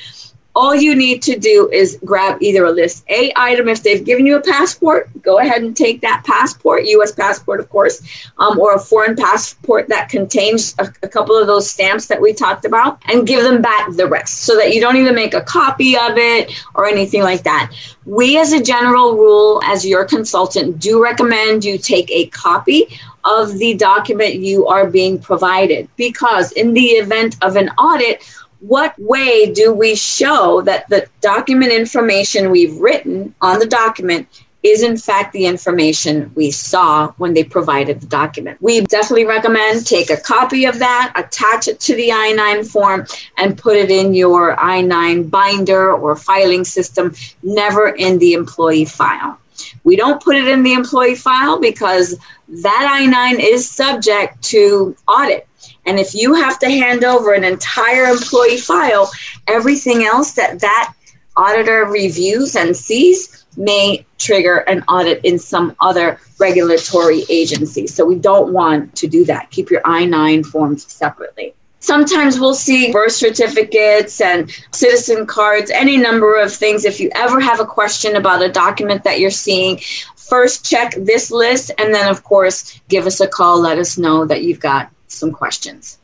all 0.55 0.75
you 0.75 0.97
need 0.97 1.23
to 1.23 1.39
do 1.39 1.71
is 1.73 1.99
grab 2.05 2.43
either 2.43 2.65
a 2.65 2.73
list 2.73 3.05
A 3.11 3.33
item. 3.37 3.69
If 3.69 3.83
they've 3.83 4.05
given 4.05 4.27
you 4.27 4.37
a 4.37 4.41
passport, 4.41 5.09
go 5.23 5.39
ahead 5.39 5.63
and 5.63 5.77
take 5.77 6.01
that 6.01 6.25
passport, 6.27 6.85
US 6.85 7.13
passport, 7.13 7.61
of 7.61 7.69
course, 7.69 8.03
um, 8.39 8.59
or 8.59 8.75
a 8.75 8.79
foreign 8.79 9.15
passport 9.15 9.89
that 9.89 10.09
contains 10.09 10.75
a, 10.79 10.93
a, 11.03 11.09
couple 11.09 11.37
of 11.37 11.47
those 11.47 11.71
stamps 11.71 12.07
that 12.07 12.21
we 12.21 12.33
talked 12.33 12.65
about, 12.65 13.01
and 13.07 13.27
give 13.27 13.45
them 13.45 13.63
back 13.63 13.89
the 13.93 14.07
rest 14.07 14.43
so 14.43 14.57
that 14.57 14.75
you 14.75 14.81
don't 14.81 14.97
even 14.97 15.15
make 15.15 15.35
a 15.35 15.43
copy 15.43 15.97
of 15.97 16.17
it 16.17 16.53
or 16.75 16.87
anything 16.87 17.23
like 17.23 17.45
that. 17.45 17.73
We, 18.05 18.39
as 18.39 18.53
a 18.53 18.63
general 18.63 19.17
rule, 19.17 19.61
as 19.65 19.87
your 19.87 20.05
consultant, 20.05 20.81
do 20.81 21.01
recommend 21.03 21.65
you 21.65 21.79
take 21.79 22.11
a 22.11 22.27
copy 22.27 22.99
of 23.25 23.59
the 23.59 23.75
document 23.75 24.37
you 24.37 24.67
are 24.67 24.91
being 24.91 25.19
provided 25.19 25.89
because, 25.97 26.53
in 26.53 26.73
the 26.73 26.87
event 27.03 27.37
of 27.43 27.57
an 27.57 27.69
audit, 27.71 28.25
what 28.61 28.99
way 28.99 29.53
do 29.53 29.73
we 29.73 29.95
show 29.95 30.63
that 30.63 30.89
the 30.89 31.07
document 31.21 31.73
information 31.73 32.51
we've 32.51 32.77
written 32.79 33.35
on 33.41 33.59
the 33.59 33.67
document 33.67 34.27
is 34.63 34.83
in 34.83 34.97
fact 34.97 35.33
the 35.33 35.47
information 35.47 36.33
we 36.35 36.51
saw 36.51 37.13
when 37.13 37.33
they 37.33 37.45
provided 37.45 38.01
the 38.01 38.07
document. 38.07 38.61
We 38.61 38.81
definitely 38.81 39.25
recommend 39.25 39.87
take 39.87 40.11
a 40.11 40.17
copy 40.17 40.65
of 40.65 40.81
that, 40.81 41.13
attach 41.15 41.69
it 41.69 41.79
to 41.81 41.95
the 41.95 42.11
I-9 42.11 42.67
form 42.67 43.07
and 43.37 43.57
put 43.57 43.77
it 43.77 43.91
in 43.91 44.15
your 44.15 44.61
I-9 44.61 45.31
binder 45.31 45.93
or 45.93 46.17
filing 46.17 46.65
system, 46.65 47.15
never 47.45 47.91
in 47.91 48.19
the 48.19 48.33
employee 48.33 48.85
file. 48.85 49.39
We 49.85 49.97
don't 49.97 50.23
put 50.23 50.37
it 50.37 50.49
in 50.49 50.63
the 50.65 50.73
employee 50.73 51.15
file 51.15 51.61
because 51.61 52.19
that 52.49 52.99
I-9 53.01 53.41
is 53.41 53.69
subject 53.69 54.43
to 54.45 54.97
audit 55.07 55.47
and 55.89 55.99
if 55.99 56.15
you 56.15 56.35
have 56.35 56.59
to 56.59 56.69
hand 56.69 57.03
over 57.03 57.33
an 57.33 57.45
entire 57.45 58.05
employee 58.05 58.59
file, 58.59 59.11
everything 59.47 60.05
else 60.05 60.33
that 60.33 60.61
that 60.61 60.93
auditor 61.37 61.87
reviews 61.87 62.57
and 62.57 62.77
sees 62.77 63.47
may 63.57 64.05
trigger 64.19 64.59
an 64.59 64.83
audit 64.83 65.25
in 65.25 65.39
some 65.39 65.75
other 65.81 66.21
regulatory 66.39 67.25
agency. 67.31 67.87
So 67.87 68.05
we 68.05 68.17
don't 68.17 68.53
want 68.53 68.95
to 68.97 69.09
do 69.09 69.25
that. 69.25 69.51
Keep 69.51 69.71
your 69.71 69.81
I 69.85 70.05
9 70.05 70.45
forms 70.45 70.91
separately. 70.93 71.55
Sometimes 71.81 72.39
we'll 72.39 72.55
see 72.55 72.93
birth 72.93 73.13
certificates 73.13 74.21
and 74.21 74.51
citizen 74.73 75.27
cards, 75.27 75.71
any 75.71 75.97
number 75.97 76.39
of 76.39 76.53
things. 76.53 76.85
If 76.85 77.01
you 77.01 77.11
ever 77.15 77.41
have 77.41 77.61
a 77.61 77.65
question 77.65 78.17
about 78.17 78.43
a 78.43 78.49
document 78.51 79.05
that 79.05 79.21
you're 79.21 79.31
seeing, 79.31 79.81
first 80.17 80.69
check 80.69 80.95
this 80.97 81.31
list 81.31 81.71
and 81.79 81.95
then, 81.95 82.09
of 82.11 82.25
course, 82.25 82.81
give 82.89 83.07
us 83.07 83.21
a 83.21 83.29
call. 83.29 83.61
Let 83.61 83.79
us 83.79 83.97
know 83.97 84.27
that 84.27 84.43
you've 84.43 84.61
got 84.61 84.91
some 85.09 85.33
questions. 85.33 85.99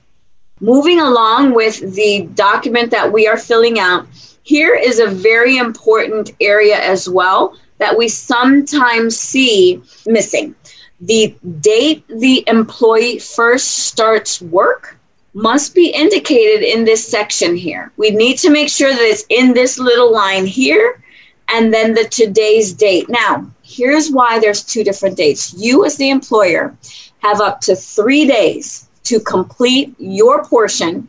Moving 0.61 1.01
along 1.01 1.55
with 1.55 1.95
the 1.95 2.29
document 2.35 2.91
that 2.91 3.13
we 3.13 3.27
are 3.27 3.37
filling 3.37 3.79
out, 3.79 4.07
here 4.45 4.75
is 4.75 4.99
a 4.99 5.09
very 5.09 5.57
important 5.57 6.33
area 6.41 6.79
as 6.79 7.09
well 7.09 7.57
that 7.79 7.97
we 7.97 8.09
sometimes 8.09 9.19
see 9.19 9.83
missing. 10.07 10.55
The 11.01 11.35
date 11.61 12.07
the 12.09 12.45
employee 12.47 13.19
first 13.19 13.87
starts 13.87 14.41
work 14.41 14.97
must 15.35 15.75
be 15.75 15.89
indicated 15.89 16.63
in 16.63 16.85
this 16.85 17.07
section 17.07 17.57
here. 17.57 17.91
We 17.97 18.11
need 18.11 18.39
to 18.39 18.51
make 18.51 18.69
sure 18.69 18.93
that 18.93 19.01
it's 19.01 19.27
in 19.29 19.53
this 19.53 19.79
little 19.79 20.13
line 20.13 20.47
here 20.47 21.03
and 21.49 21.75
then 21.75 21.93
the 21.95 22.05
today's 22.05 22.73
date. 22.73 23.09
Now, 23.09 23.51
here's 23.63 24.11
why 24.11 24.39
there's 24.39 24.63
two 24.63 24.85
different 24.85 25.17
dates. 25.17 25.53
You, 25.57 25.85
as 25.85 25.97
the 25.97 26.11
employer, 26.11 26.77
have 27.19 27.41
up 27.41 27.61
to 27.63 27.75
three 27.75 28.27
days 28.27 28.89
to 29.05 29.21
complete 29.21 29.95
your 29.99 30.45
portion 30.45 31.09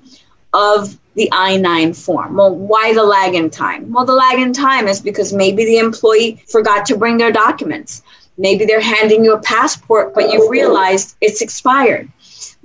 of 0.54 0.98
the 1.16 1.30
I 1.32 1.58
9 1.58 1.94
form. 1.94 2.36
Well, 2.36 2.54
why 2.54 2.94
the 2.94 3.04
lag 3.04 3.36
in 3.36 3.50
time? 3.50 3.92
Well, 3.92 4.06
the 4.06 4.14
lag 4.14 4.40
in 4.40 4.54
time 4.54 4.88
is 4.88 5.00
because 5.00 5.34
maybe 5.34 5.66
the 5.66 5.78
employee 5.78 6.44
forgot 6.48 6.86
to 6.88 6.98
bring 6.98 7.18
their 7.18 7.32
documents. 7.32 8.04
Maybe 8.38 8.66
they're 8.66 8.82
handing 8.82 9.24
you 9.24 9.34
a 9.34 9.40
passport, 9.40 10.14
but 10.14 10.32
you've 10.32 10.50
realized 10.50 11.16
it's 11.22 11.42
expired 11.42 12.12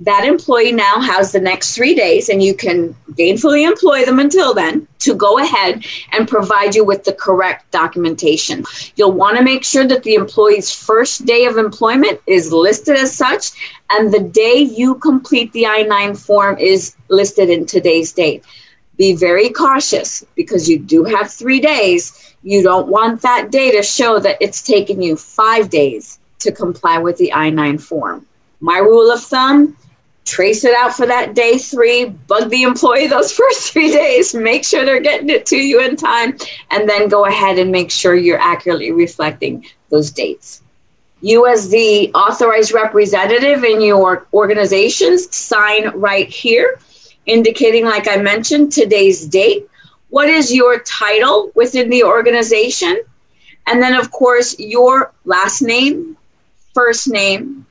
that 0.01 0.25
employee 0.25 0.71
now 0.71 0.99
has 0.99 1.31
the 1.31 1.39
next 1.39 1.75
three 1.75 1.93
days, 1.93 2.29
and 2.29 2.41
you 2.41 2.55
can 2.55 2.95
gainfully 3.11 3.67
employ 3.67 4.03
them 4.03 4.19
until 4.19 4.53
then 4.53 4.87
to 4.99 5.13
go 5.13 5.37
ahead 5.37 5.85
and 6.11 6.27
provide 6.27 6.73
you 6.73 6.83
with 6.83 7.03
the 7.03 7.13
correct 7.13 7.69
documentation. 7.71 8.63
You'll 8.95 9.11
want 9.11 9.37
to 9.37 9.43
make 9.43 9.63
sure 9.63 9.85
that 9.87 10.03
the 10.03 10.15
employee's 10.15 10.73
first 10.73 11.25
day 11.25 11.45
of 11.45 11.57
employment 11.57 12.19
is 12.25 12.51
listed 12.51 12.97
as 12.97 13.15
such, 13.15 13.51
and 13.91 14.11
the 14.11 14.19
day 14.19 14.57
you 14.57 14.95
complete 14.95 15.51
the 15.53 15.67
I 15.67 15.83
9 15.83 16.15
form 16.15 16.57
is 16.57 16.95
listed 17.09 17.49
in 17.49 17.65
today's 17.65 18.11
date. 18.11 18.43
Be 18.97 19.15
very 19.15 19.49
cautious 19.49 20.25
because 20.35 20.69
you 20.69 20.79
do 20.79 21.03
have 21.03 21.31
three 21.31 21.59
days. 21.59 22.35
You 22.43 22.63
don't 22.63 22.87
want 22.87 23.21
that 23.21 23.51
day 23.51 23.71
to 23.71 23.83
show 23.83 24.19
that 24.19 24.37
it's 24.41 24.61
taken 24.61 25.01
you 25.01 25.15
five 25.15 25.69
days 25.69 26.19
to 26.39 26.51
comply 26.51 26.97
with 26.97 27.17
the 27.17 27.33
I 27.33 27.49
9 27.49 27.77
form. 27.77 28.25
My 28.61 28.77
rule 28.77 29.11
of 29.11 29.21
thumb 29.21 29.75
trace 30.25 30.63
it 30.63 30.75
out 30.75 30.95
for 30.95 31.05
that 31.07 31.33
day 31.33 31.57
three, 31.57 32.05
bug 32.05 32.49
the 32.49 32.63
employee 32.63 33.07
those 33.07 33.31
first 33.41 33.73
three 33.73 33.91
days, 33.91 34.33
make 34.33 34.63
sure 34.63 34.85
they're 34.85 35.01
getting 35.01 35.29
it 35.29 35.45
to 35.47 35.57
you 35.57 35.81
in 35.81 35.95
time, 35.95 36.37
and 36.69 36.87
then 36.87 37.09
go 37.09 37.25
ahead 37.25 37.57
and 37.57 37.71
make 37.71 37.91
sure 37.91 38.15
you're 38.15 38.39
accurately 38.39 38.91
reflecting 38.91 39.65
those 39.89 40.11
dates. 40.11 40.61
You, 41.21 41.47
as 41.47 41.69
the 41.69 42.11
authorized 42.13 42.71
representative 42.71 43.63
in 43.63 43.81
your 43.81 44.27
organizations, 44.33 45.35
sign 45.35 45.89
right 45.89 46.27
here, 46.27 46.79
indicating, 47.25 47.85
like 47.85 48.07
I 48.07 48.17
mentioned, 48.17 48.71
today's 48.71 49.25
date. 49.27 49.67
What 50.09 50.29
is 50.29 50.53
your 50.53 50.79
title 50.79 51.51
within 51.55 51.89
the 51.89 52.03
organization? 52.03 53.01
And 53.67 53.81
then, 53.81 53.93
of 53.93 54.11
course, 54.11 54.59
your 54.59 55.13
last 55.25 55.61
name, 55.61 56.17
first 56.73 57.07
name, 57.07 57.67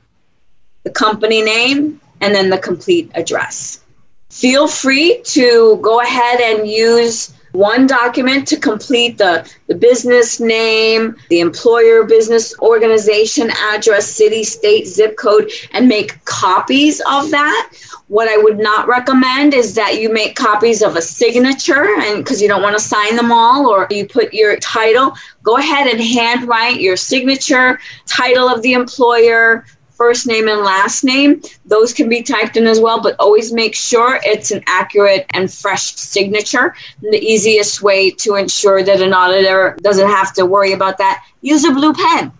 the 0.91 0.99
company 0.99 1.41
name, 1.41 1.99
and 2.19 2.35
then 2.35 2.49
the 2.49 2.57
complete 2.57 3.09
address. 3.15 3.83
Feel 4.29 4.67
free 4.67 5.21
to 5.23 5.77
go 5.81 6.01
ahead 6.01 6.39
and 6.41 6.67
use 6.67 7.33
one 7.51 7.85
document 7.85 8.47
to 8.47 8.57
complete 8.57 9.17
the, 9.17 9.49
the 9.67 9.75
business 9.75 10.39
name, 10.39 11.17
the 11.29 11.41
employer, 11.41 12.05
business 12.05 12.57
organization, 12.59 13.51
address, 13.73 14.07
city, 14.07 14.43
state, 14.43 14.87
zip 14.87 15.17
code, 15.17 15.51
and 15.73 15.87
make 15.87 16.23
copies 16.23 17.01
of 17.09 17.29
that. 17.31 17.71
What 18.07 18.29
I 18.29 18.37
would 18.37 18.57
not 18.57 18.87
recommend 18.87 19.53
is 19.53 19.73
that 19.75 19.99
you 19.99 20.11
make 20.11 20.35
copies 20.35 20.81
of 20.81 20.95
a 20.95 21.01
signature 21.01 21.87
and 21.99 22.23
because 22.23 22.41
you 22.41 22.47
don't 22.47 22.61
want 22.61 22.77
to 22.77 22.83
sign 22.83 23.15
them 23.17 23.31
all 23.31 23.67
or 23.67 23.87
you 23.89 24.07
put 24.07 24.33
your 24.33 24.57
title, 24.57 25.13
go 25.43 25.57
ahead 25.57 25.87
and 25.87 25.99
handwrite 26.01 26.79
your 26.79 26.95
signature, 26.95 27.79
title 28.05 28.47
of 28.47 28.61
the 28.61 28.73
employer, 28.73 29.65
first 30.01 30.25
name 30.25 30.47
and 30.47 30.61
last 30.61 31.03
name. 31.03 31.39
Those 31.63 31.93
can 31.93 32.09
be 32.09 32.23
typed 32.23 32.57
in 32.57 32.65
as 32.65 32.79
well, 32.79 32.99
but 32.99 33.15
always 33.19 33.53
make 33.53 33.75
sure 33.75 34.19
it's 34.23 34.49
an 34.49 34.63
accurate 34.65 35.27
and 35.35 35.53
fresh 35.53 35.93
signature. 35.93 36.73
And 37.03 37.13
the 37.13 37.23
easiest 37.23 37.83
way 37.83 38.09
to 38.09 38.33
ensure 38.33 38.81
that 38.81 38.99
an 38.99 39.13
auditor 39.13 39.77
doesn't 39.83 40.07
have 40.07 40.33
to 40.33 40.47
worry 40.47 40.71
about 40.73 40.97
that, 40.97 41.23
use 41.41 41.63
a 41.65 41.71
blue 41.71 41.93
pen. 41.93 42.31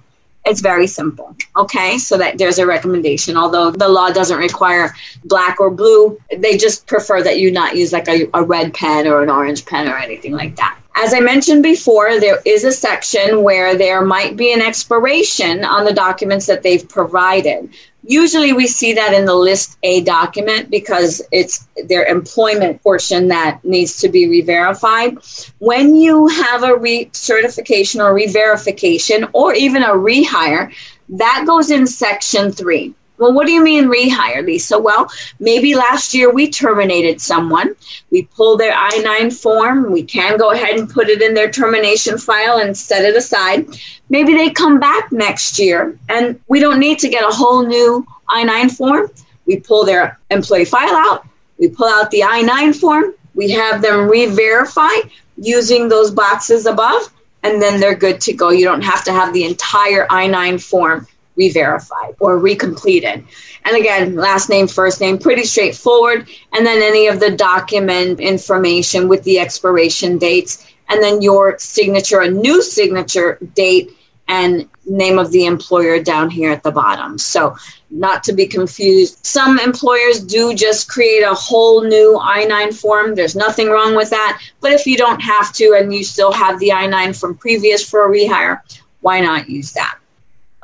It's 0.43 0.59
very 0.59 0.87
simple. 0.87 1.35
Okay, 1.55 1.99
so 1.99 2.17
that 2.17 2.39
there's 2.39 2.57
a 2.57 2.65
recommendation. 2.65 3.37
Although 3.37 3.69
the 3.69 3.87
law 3.87 4.09
doesn't 4.09 4.39
require 4.39 4.95
black 5.25 5.59
or 5.59 5.69
blue, 5.69 6.19
they 6.35 6.57
just 6.57 6.87
prefer 6.87 7.21
that 7.21 7.37
you 7.37 7.51
not 7.51 7.75
use 7.75 7.93
like 7.93 8.07
a, 8.07 8.27
a 8.33 8.41
red 8.41 8.73
pen 8.73 9.05
or 9.05 9.21
an 9.21 9.29
orange 9.29 9.67
pen 9.67 9.87
or 9.87 9.97
anything 9.99 10.31
like 10.31 10.55
that. 10.55 10.80
As 10.95 11.13
I 11.13 11.19
mentioned 11.19 11.63
before, 11.63 12.19
there 12.19 12.39
is 12.45 12.63
a 12.63 12.71
section 12.71 13.43
where 13.43 13.75
there 13.75 14.01
might 14.03 14.35
be 14.35 14.53
an 14.53 14.61
expiration 14.61 15.63
on 15.63 15.85
the 15.85 15.93
documents 15.93 16.45
that 16.47 16.63
they've 16.63 16.87
provided. 16.87 17.69
Usually 18.03 18.51
we 18.51 18.67
see 18.67 18.93
that 18.93 19.13
in 19.13 19.25
the 19.25 19.35
list 19.35 19.77
A 19.83 20.01
document 20.01 20.69
because 20.69 21.21
it's 21.31 21.67
their 21.87 22.05
employment 22.05 22.81
portion 22.83 23.27
that 23.29 23.63
needs 23.63 23.97
to 23.99 24.09
be 24.09 24.27
re-verified. 24.27 25.17
When 25.59 25.95
you 25.95 26.27
have 26.27 26.63
a 26.63 26.73
recertification 26.73 28.03
or 28.03 28.13
re-verification 28.13 29.27
or 29.33 29.53
even 29.53 29.83
a 29.83 29.89
rehire, 29.89 30.73
that 31.09 31.43
goes 31.45 31.71
in 31.71 31.85
section 31.87 32.51
three. 32.51 32.93
Well, 33.21 33.33
what 33.33 33.45
do 33.45 33.53
you 33.53 33.63
mean 33.63 33.85
rehire, 33.85 34.43
Lisa? 34.43 34.79
Well, 34.79 35.07
maybe 35.39 35.75
last 35.75 36.15
year 36.15 36.33
we 36.33 36.49
terminated 36.49 37.21
someone. 37.21 37.75
We 38.09 38.23
pull 38.23 38.57
their 38.57 38.73
I 38.75 38.97
9 38.97 39.29
form. 39.29 39.91
We 39.91 40.01
can 40.01 40.39
go 40.39 40.49
ahead 40.49 40.79
and 40.79 40.89
put 40.89 41.07
it 41.07 41.21
in 41.21 41.35
their 41.35 41.51
termination 41.51 42.17
file 42.17 42.57
and 42.57 42.75
set 42.75 43.05
it 43.05 43.15
aside. 43.15 43.67
Maybe 44.09 44.33
they 44.33 44.49
come 44.49 44.79
back 44.79 45.11
next 45.11 45.59
year 45.59 45.99
and 46.09 46.39
we 46.47 46.59
don't 46.59 46.79
need 46.79 46.97
to 46.97 47.09
get 47.09 47.23
a 47.23 47.31
whole 47.31 47.63
new 47.63 48.03
I 48.27 48.43
9 48.43 48.69
form. 48.69 49.11
We 49.45 49.59
pull 49.59 49.85
their 49.85 50.17
employee 50.31 50.65
file 50.65 50.95
out. 50.95 51.27
We 51.59 51.67
pull 51.67 51.89
out 51.89 52.09
the 52.09 52.23
I 52.23 52.41
9 52.41 52.73
form. 52.73 53.13
We 53.35 53.51
have 53.51 53.83
them 53.83 54.09
re 54.09 54.25
verify 54.25 54.95
using 55.37 55.89
those 55.89 56.09
boxes 56.09 56.65
above, 56.65 57.13
and 57.43 57.61
then 57.61 57.79
they're 57.79 57.93
good 57.93 58.19
to 58.21 58.33
go. 58.33 58.49
You 58.49 58.65
don't 58.65 58.81
have 58.81 59.03
to 59.03 59.11
have 59.11 59.31
the 59.31 59.43
entire 59.43 60.07
I 60.09 60.25
9 60.25 60.57
form 60.57 61.05
re-verified 61.41 62.15
or 62.19 62.39
recompleted. 62.39 63.25
And 63.65 63.75
again, 63.75 64.15
last 64.15 64.49
name, 64.49 64.67
first 64.67 65.01
name, 65.01 65.17
pretty 65.17 65.43
straightforward. 65.43 66.27
And 66.53 66.65
then 66.65 66.81
any 66.83 67.07
of 67.07 67.19
the 67.19 67.31
document 67.31 68.19
information 68.19 69.07
with 69.07 69.23
the 69.23 69.39
expiration 69.39 70.17
dates, 70.17 70.67
and 70.89 71.01
then 71.01 71.21
your 71.21 71.57
signature, 71.57 72.21
a 72.21 72.29
new 72.29 72.61
signature 72.61 73.39
date, 73.55 73.91
and 74.27 74.69
name 74.85 75.19
of 75.19 75.31
the 75.31 75.45
employer 75.45 76.01
down 76.01 76.29
here 76.29 76.51
at 76.51 76.63
the 76.63 76.71
bottom. 76.71 77.17
So, 77.17 77.55
not 77.89 78.23
to 78.23 78.33
be 78.33 78.47
confused, 78.47 79.25
some 79.25 79.59
employers 79.59 80.23
do 80.23 80.53
just 80.53 80.87
create 80.87 81.23
a 81.23 81.33
whole 81.33 81.83
new 81.83 82.17
I 82.21 82.45
9 82.45 82.71
form. 82.71 83.13
There's 83.13 83.35
nothing 83.35 83.69
wrong 83.69 83.93
with 83.95 84.09
that. 84.11 84.41
But 84.61 84.71
if 84.71 84.85
you 84.85 84.95
don't 84.95 85.21
have 85.21 85.51
to 85.53 85.75
and 85.77 85.93
you 85.93 86.03
still 86.05 86.31
have 86.31 86.59
the 86.59 86.71
I 86.71 86.87
9 86.87 87.13
from 87.13 87.35
previous 87.35 87.87
for 87.89 88.05
a 88.05 88.09
rehire, 88.09 88.61
why 89.01 89.19
not 89.19 89.49
use 89.49 89.73
that? 89.73 90.00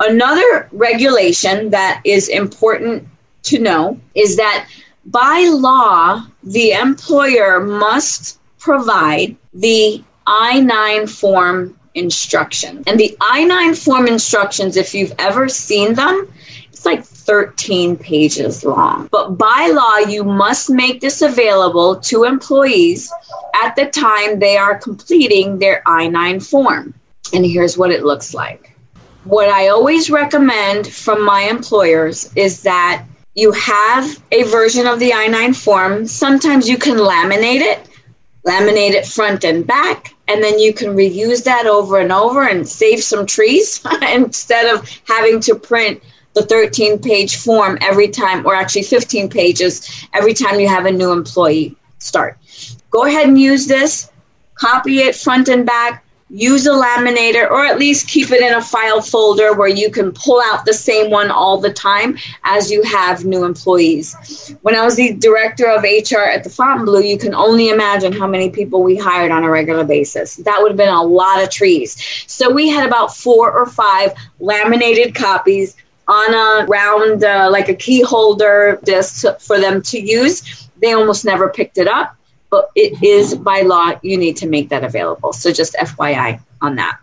Another 0.00 0.68
regulation 0.72 1.70
that 1.70 2.00
is 2.04 2.28
important 2.28 3.06
to 3.44 3.58
know 3.58 4.00
is 4.14 4.36
that 4.36 4.68
by 5.06 5.50
law, 5.52 6.26
the 6.42 6.72
employer 6.72 7.60
must 7.60 8.38
provide 8.58 9.36
the 9.54 10.02
I 10.26 10.60
9 10.60 11.06
form 11.06 11.78
instructions. 11.94 12.84
And 12.86 13.00
the 13.00 13.16
I 13.20 13.44
9 13.44 13.74
form 13.74 14.06
instructions, 14.06 14.76
if 14.76 14.94
you've 14.94 15.14
ever 15.18 15.48
seen 15.48 15.94
them, 15.94 16.32
it's 16.70 16.84
like 16.84 17.04
13 17.04 17.96
pages 17.96 18.64
long. 18.64 19.08
But 19.10 19.38
by 19.38 19.70
law, 19.72 20.10
you 20.10 20.22
must 20.22 20.70
make 20.70 21.00
this 21.00 21.22
available 21.22 21.96
to 21.96 22.24
employees 22.24 23.12
at 23.62 23.74
the 23.74 23.86
time 23.86 24.38
they 24.38 24.56
are 24.56 24.78
completing 24.78 25.58
their 25.58 25.82
I 25.86 26.08
9 26.08 26.40
form. 26.40 26.94
And 27.32 27.44
here's 27.44 27.76
what 27.76 27.90
it 27.90 28.04
looks 28.04 28.32
like 28.32 28.67
what 29.28 29.50
I 29.50 29.68
always 29.68 30.08
recommend 30.08 30.86
from 30.86 31.22
my 31.22 31.42
employers 31.42 32.32
is 32.34 32.62
that 32.62 33.04
you 33.34 33.52
have 33.52 34.22
a 34.32 34.44
version 34.44 34.86
of 34.86 34.98
the 34.98 35.12
I 35.12 35.26
9 35.26 35.52
form. 35.52 36.06
Sometimes 36.06 36.66
you 36.66 36.78
can 36.78 36.96
laminate 36.96 37.60
it, 37.60 37.86
laminate 38.46 38.92
it 38.92 39.06
front 39.06 39.44
and 39.44 39.66
back, 39.66 40.14
and 40.28 40.42
then 40.42 40.58
you 40.58 40.72
can 40.72 40.96
reuse 40.96 41.44
that 41.44 41.66
over 41.66 41.98
and 41.98 42.10
over 42.10 42.48
and 42.48 42.66
save 42.66 43.02
some 43.02 43.26
trees 43.26 43.84
instead 44.02 44.74
of 44.74 44.88
having 45.06 45.40
to 45.40 45.54
print 45.54 46.02
the 46.32 46.42
13 46.42 46.98
page 46.98 47.36
form 47.36 47.76
every 47.82 48.08
time, 48.08 48.46
or 48.46 48.54
actually 48.54 48.82
15 48.82 49.28
pages 49.28 50.06
every 50.14 50.32
time 50.32 50.58
you 50.58 50.68
have 50.68 50.86
a 50.86 50.90
new 50.90 51.12
employee 51.12 51.76
start. 51.98 52.38
Go 52.90 53.04
ahead 53.04 53.28
and 53.28 53.38
use 53.38 53.66
this, 53.66 54.10
copy 54.54 55.00
it 55.00 55.14
front 55.14 55.48
and 55.48 55.66
back, 55.66 56.02
use 56.30 56.66
a 56.66 56.70
laminator 56.70 57.50
or 57.50 57.64
at 57.64 57.78
least 57.78 58.08
keep 58.08 58.30
it 58.30 58.42
in 58.42 58.54
a 58.54 58.62
file 58.62 59.00
folder 59.00 59.54
where 59.54 59.68
you 59.68 59.90
can 59.90 60.12
pull 60.12 60.40
out 60.44 60.64
the 60.64 60.72
same 60.72 61.10
one 61.10 61.30
all 61.30 61.58
the 61.58 61.72
time 61.72 62.18
as 62.44 62.70
you 62.70 62.82
have 62.82 63.24
new 63.24 63.44
employees. 63.44 64.54
When 64.62 64.74
I 64.74 64.84
was 64.84 64.96
the 64.96 65.14
director 65.14 65.66
of 65.70 65.82
HR 65.82 66.20
at 66.20 66.44
the 66.44 66.50
Fontainebleau, 66.50 67.00
you 67.00 67.18
can 67.18 67.34
only 67.34 67.70
imagine 67.70 68.12
how 68.12 68.26
many 68.26 68.50
people 68.50 68.82
we 68.82 68.96
hired 68.96 69.30
on 69.30 69.44
a 69.44 69.50
regular 69.50 69.84
basis. 69.84 70.36
That 70.36 70.60
would 70.60 70.72
have 70.72 70.76
been 70.76 70.88
a 70.88 71.02
lot 71.02 71.42
of 71.42 71.50
trees. 71.50 71.96
So 72.26 72.52
we 72.52 72.68
had 72.68 72.86
about 72.86 73.16
four 73.16 73.52
or 73.52 73.66
five 73.66 74.12
laminated 74.38 75.14
copies 75.14 75.76
on 76.08 76.34
a 76.34 76.66
round, 76.66 77.24
uh, 77.24 77.48
like 77.50 77.68
a 77.68 77.74
key 77.74 78.02
holder 78.02 78.80
disc 78.84 79.24
for 79.40 79.58
them 79.58 79.82
to 79.82 80.00
use. 80.00 80.68
They 80.80 80.92
almost 80.92 81.24
never 81.24 81.48
picked 81.48 81.78
it 81.78 81.88
up 81.88 82.17
but 82.50 82.70
it 82.74 83.02
is 83.02 83.34
by 83.34 83.60
law, 83.62 83.92
you 84.02 84.16
need 84.16 84.36
to 84.38 84.48
make 84.48 84.68
that 84.70 84.84
available. 84.84 85.32
So 85.32 85.52
just 85.52 85.74
FYI 85.74 86.40
on 86.60 86.76
that. 86.76 86.98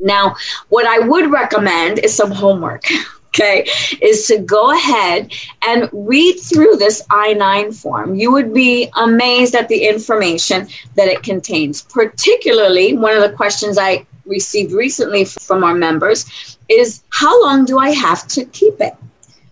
Now, 0.00 0.36
what 0.68 0.86
I 0.86 1.00
would 1.06 1.30
recommend 1.30 1.98
is 2.00 2.14
some 2.14 2.30
homework. 2.30 2.84
Okay, 3.34 3.66
is 4.00 4.26
to 4.28 4.38
go 4.38 4.72
ahead 4.72 5.32
and 5.64 5.88
read 5.92 6.38
through 6.40 6.76
this 6.76 7.02
I 7.10 7.34
9 7.34 7.72
form. 7.72 8.14
You 8.14 8.32
would 8.32 8.54
be 8.54 8.90
amazed 8.96 9.54
at 9.54 9.68
the 9.68 9.86
information 9.86 10.66
that 10.96 11.08
it 11.08 11.22
contains. 11.22 11.82
Particularly, 11.82 12.96
one 12.96 13.14
of 13.14 13.22
the 13.22 13.36
questions 13.36 13.76
I 13.76 14.06
received 14.24 14.72
recently 14.72 15.26
from 15.26 15.62
our 15.62 15.74
members 15.74 16.58
is 16.68 17.02
how 17.10 17.40
long 17.44 17.66
do 17.66 17.78
I 17.78 17.90
have 17.90 18.26
to 18.28 18.46
keep 18.46 18.80
it? 18.80 18.94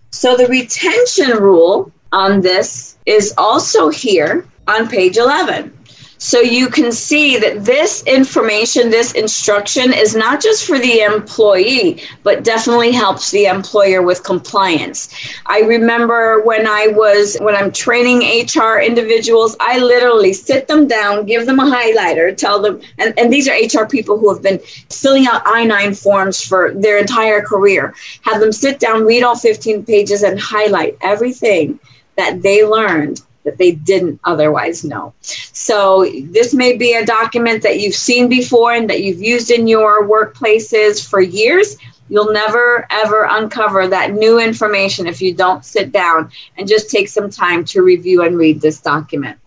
So, 0.09 0.35
the 0.35 0.47
retention 0.47 1.37
rule 1.37 1.91
on 2.11 2.41
this 2.41 2.97
is 3.05 3.33
also 3.37 3.89
here 3.89 4.45
on 4.67 4.87
page 4.87 5.17
11. 5.17 5.73
So 6.19 6.39
you 6.39 6.69
can 6.69 6.91
see 6.91 7.37
that 7.37 7.63
this 7.63 8.03
information, 8.03 8.89
this 8.89 9.11
instruction 9.11 9.93
is 9.93 10.15
not 10.15 10.41
just 10.41 10.65
for 10.65 10.79
the 10.79 11.01
employee, 11.01 12.01
but 12.23 12.43
definitely 12.43 12.91
helps 12.91 13.29
the 13.29 13.45
employer 13.45 14.01
with 14.01 14.23
compliance. 14.23 15.09
I 15.45 15.59
remember 15.61 16.41
when 16.41 16.65
I 16.65 16.87
was, 16.87 17.37
when 17.39 17.55
I'm 17.55 17.71
training 17.71 18.47
HR 18.47 18.79
individuals, 18.79 19.55
I 19.59 19.77
literally 19.77 20.33
sit 20.33 20.67
them 20.67 20.87
down, 20.87 21.25
give 21.25 21.45
them 21.45 21.59
a 21.59 21.65
highlighter, 21.65 22.35
tell 22.35 22.61
them, 22.61 22.81
and, 22.97 23.17
and 23.19 23.31
these 23.31 23.47
are 23.47 23.53
HR 23.53 23.85
people 23.85 24.17
who 24.17 24.33
have 24.33 24.41
been 24.41 24.59
filling 24.89 25.27
out 25.27 25.43
I 25.45 25.65
9 25.65 25.93
forms 25.93 26.41
for 26.41 26.73
their 26.73 26.97
entire 26.97 27.41
career, 27.41 27.93
have 28.23 28.39
them 28.39 28.51
sit 28.51 28.79
down, 28.79 29.05
read 29.05 29.21
all 29.21 29.37
15 29.37 29.85
pages, 29.85 30.23
and 30.23 30.39
highlight 30.39 30.97
everything 31.01 31.79
that 32.15 32.41
they 32.41 32.65
learned 32.65 33.21
that 33.47 33.57
they 33.57 33.71
didn't 33.71 34.19
otherwise 34.25 34.83
know. 34.83 35.13
So, 35.21 36.11
this 36.25 36.53
may 36.53 36.75
be 36.75 36.93
a 36.93 37.05
document 37.05 37.63
that 37.63 37.79
you've 37.79 37.95
seen 37.95 38.27
before 38.27 38.73
and 38.73 38.89
that 38.89 39.03
you've 39.03 39.21
used 39.21 39.51
in 39.51 39.69
your 39.69 40.05
workplaces 40.05 41.09
for 41.09 41.21
years. 41.21 41.77
You'll 42.09 42.33
never 42.33 42.85
ever 42.89 43.25
uncover 43.29 43.87
that 43.87 44.11
new 44.11 44.37
information 44.37 45.07
if 45.07 45.21
you 45.21 45.33
don't 45.33 45.63
sit 45.63 45.93
down 45.93 46.29
and 46.57 46.67
just 46.67 46.91
take 46.91 47.07
some 47.07 47.29
time 47.29 47.63
to 47.65 47.83
review 47.83 48.21
and 48.23 48.37
read 48.37 48.59
this 48.59 48.81
document. 48.81 49.39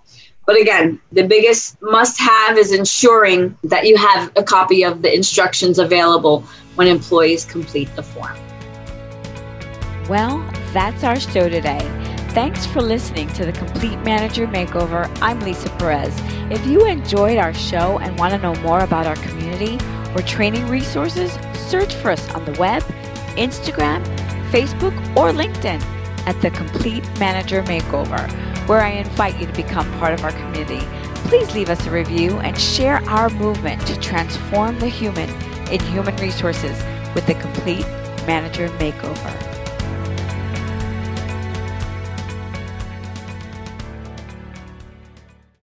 But 0.46 0.58
again, 0.58 0.98
the 1.12 1.24
biggest 1.24 1.76
must 1.82 2.18
have 2.18 2.56
is 2.56 2.72
ensuring 2.72 3.56
that 3.64 3.86
you 3.86 3.98
have 3.98 4.32
a 4.34 4.42
copy 4.42 4.82
of 4.82 5.02
the 5.02 5.14
instructions 5.14 5.78
available 5.78 6.40
when 6.76 6.88
employees 6.88 7.44
complete 7.44 7.94
the 7.96 8.02
form. 8.02 8.36
Well, 10.08 10.42
that's 10.72 11.04
our 11.04 11.20
show 11.20 11.50
today. 11.50 12.09
Thanks 12.32 12.64
for 12.64 12.80
listening 12.80 13.26
to 13.30 13.44
the 13.44 13.50
Complete 13.50 13.98
Manager 14.02 14.46
Makeover. 14.46 15.10
I'm 15.20 15.40
Lisa 15.40 15.68
Perez. 15.70 16.14
If 16.48 16.64
you 16.64 16.86
enjoyed 16.86 17.38
our 17.38 17.52
show 17.52 17.98
and 17.98 18.16
want 18.20 18.32
to 18.34 18.38
know 18.38 18.54
more 18.62 18.84
about 18.84 19.04
our 19.04 19.16
community 19.16 19.84
or 20.14 20.22
training 20.22 20.68
resources, 20.68 21.32
search 21.54 21.92
for 21.92 22.12
us 22.12 22.32
on 22.32 22.44
the 22.44 22.52
web, 22.52 22.84
Instagram, 23.34 24.04
Facebook, 24.52 24.96
or 25.16 25.32
LinkedIn 25.32 25.82
at 26.28 26.40
the 26.40 26.52
Complete 26.52 27.02
Manager 27.18 27.64
Makeover, 27.64 28.30
where 28.68 28.80
I 28.80 28.90
invite 28.90 29.36
you 29.40 29.46
to 29.46 29.52
become 29.52 29.90
part 29.98 30.14
of 30.14 30.22
our 30.22 30.30
community. 30.30 30.86
Please 31.28 31.52
leave 31.52 31.68
us 31.68 31.84
a 31.88 31.90
review 31.90 32.38
and 32.38 32.56
share 32.56 33.02
our 33.08 33.28
movement 33.30 33.84
to 33.88 33.98
transform 33.98 34.78
the 34.78 34.88
human 34.88 35.28
in 35.72 35.80
human 35.80 36.14
resources 36.18 36.80
with 37.12 37.26
the 37.26 37.34
Complete 37.34 37.86
Manager 38.24 38.68
Makeover. 38.78 39.59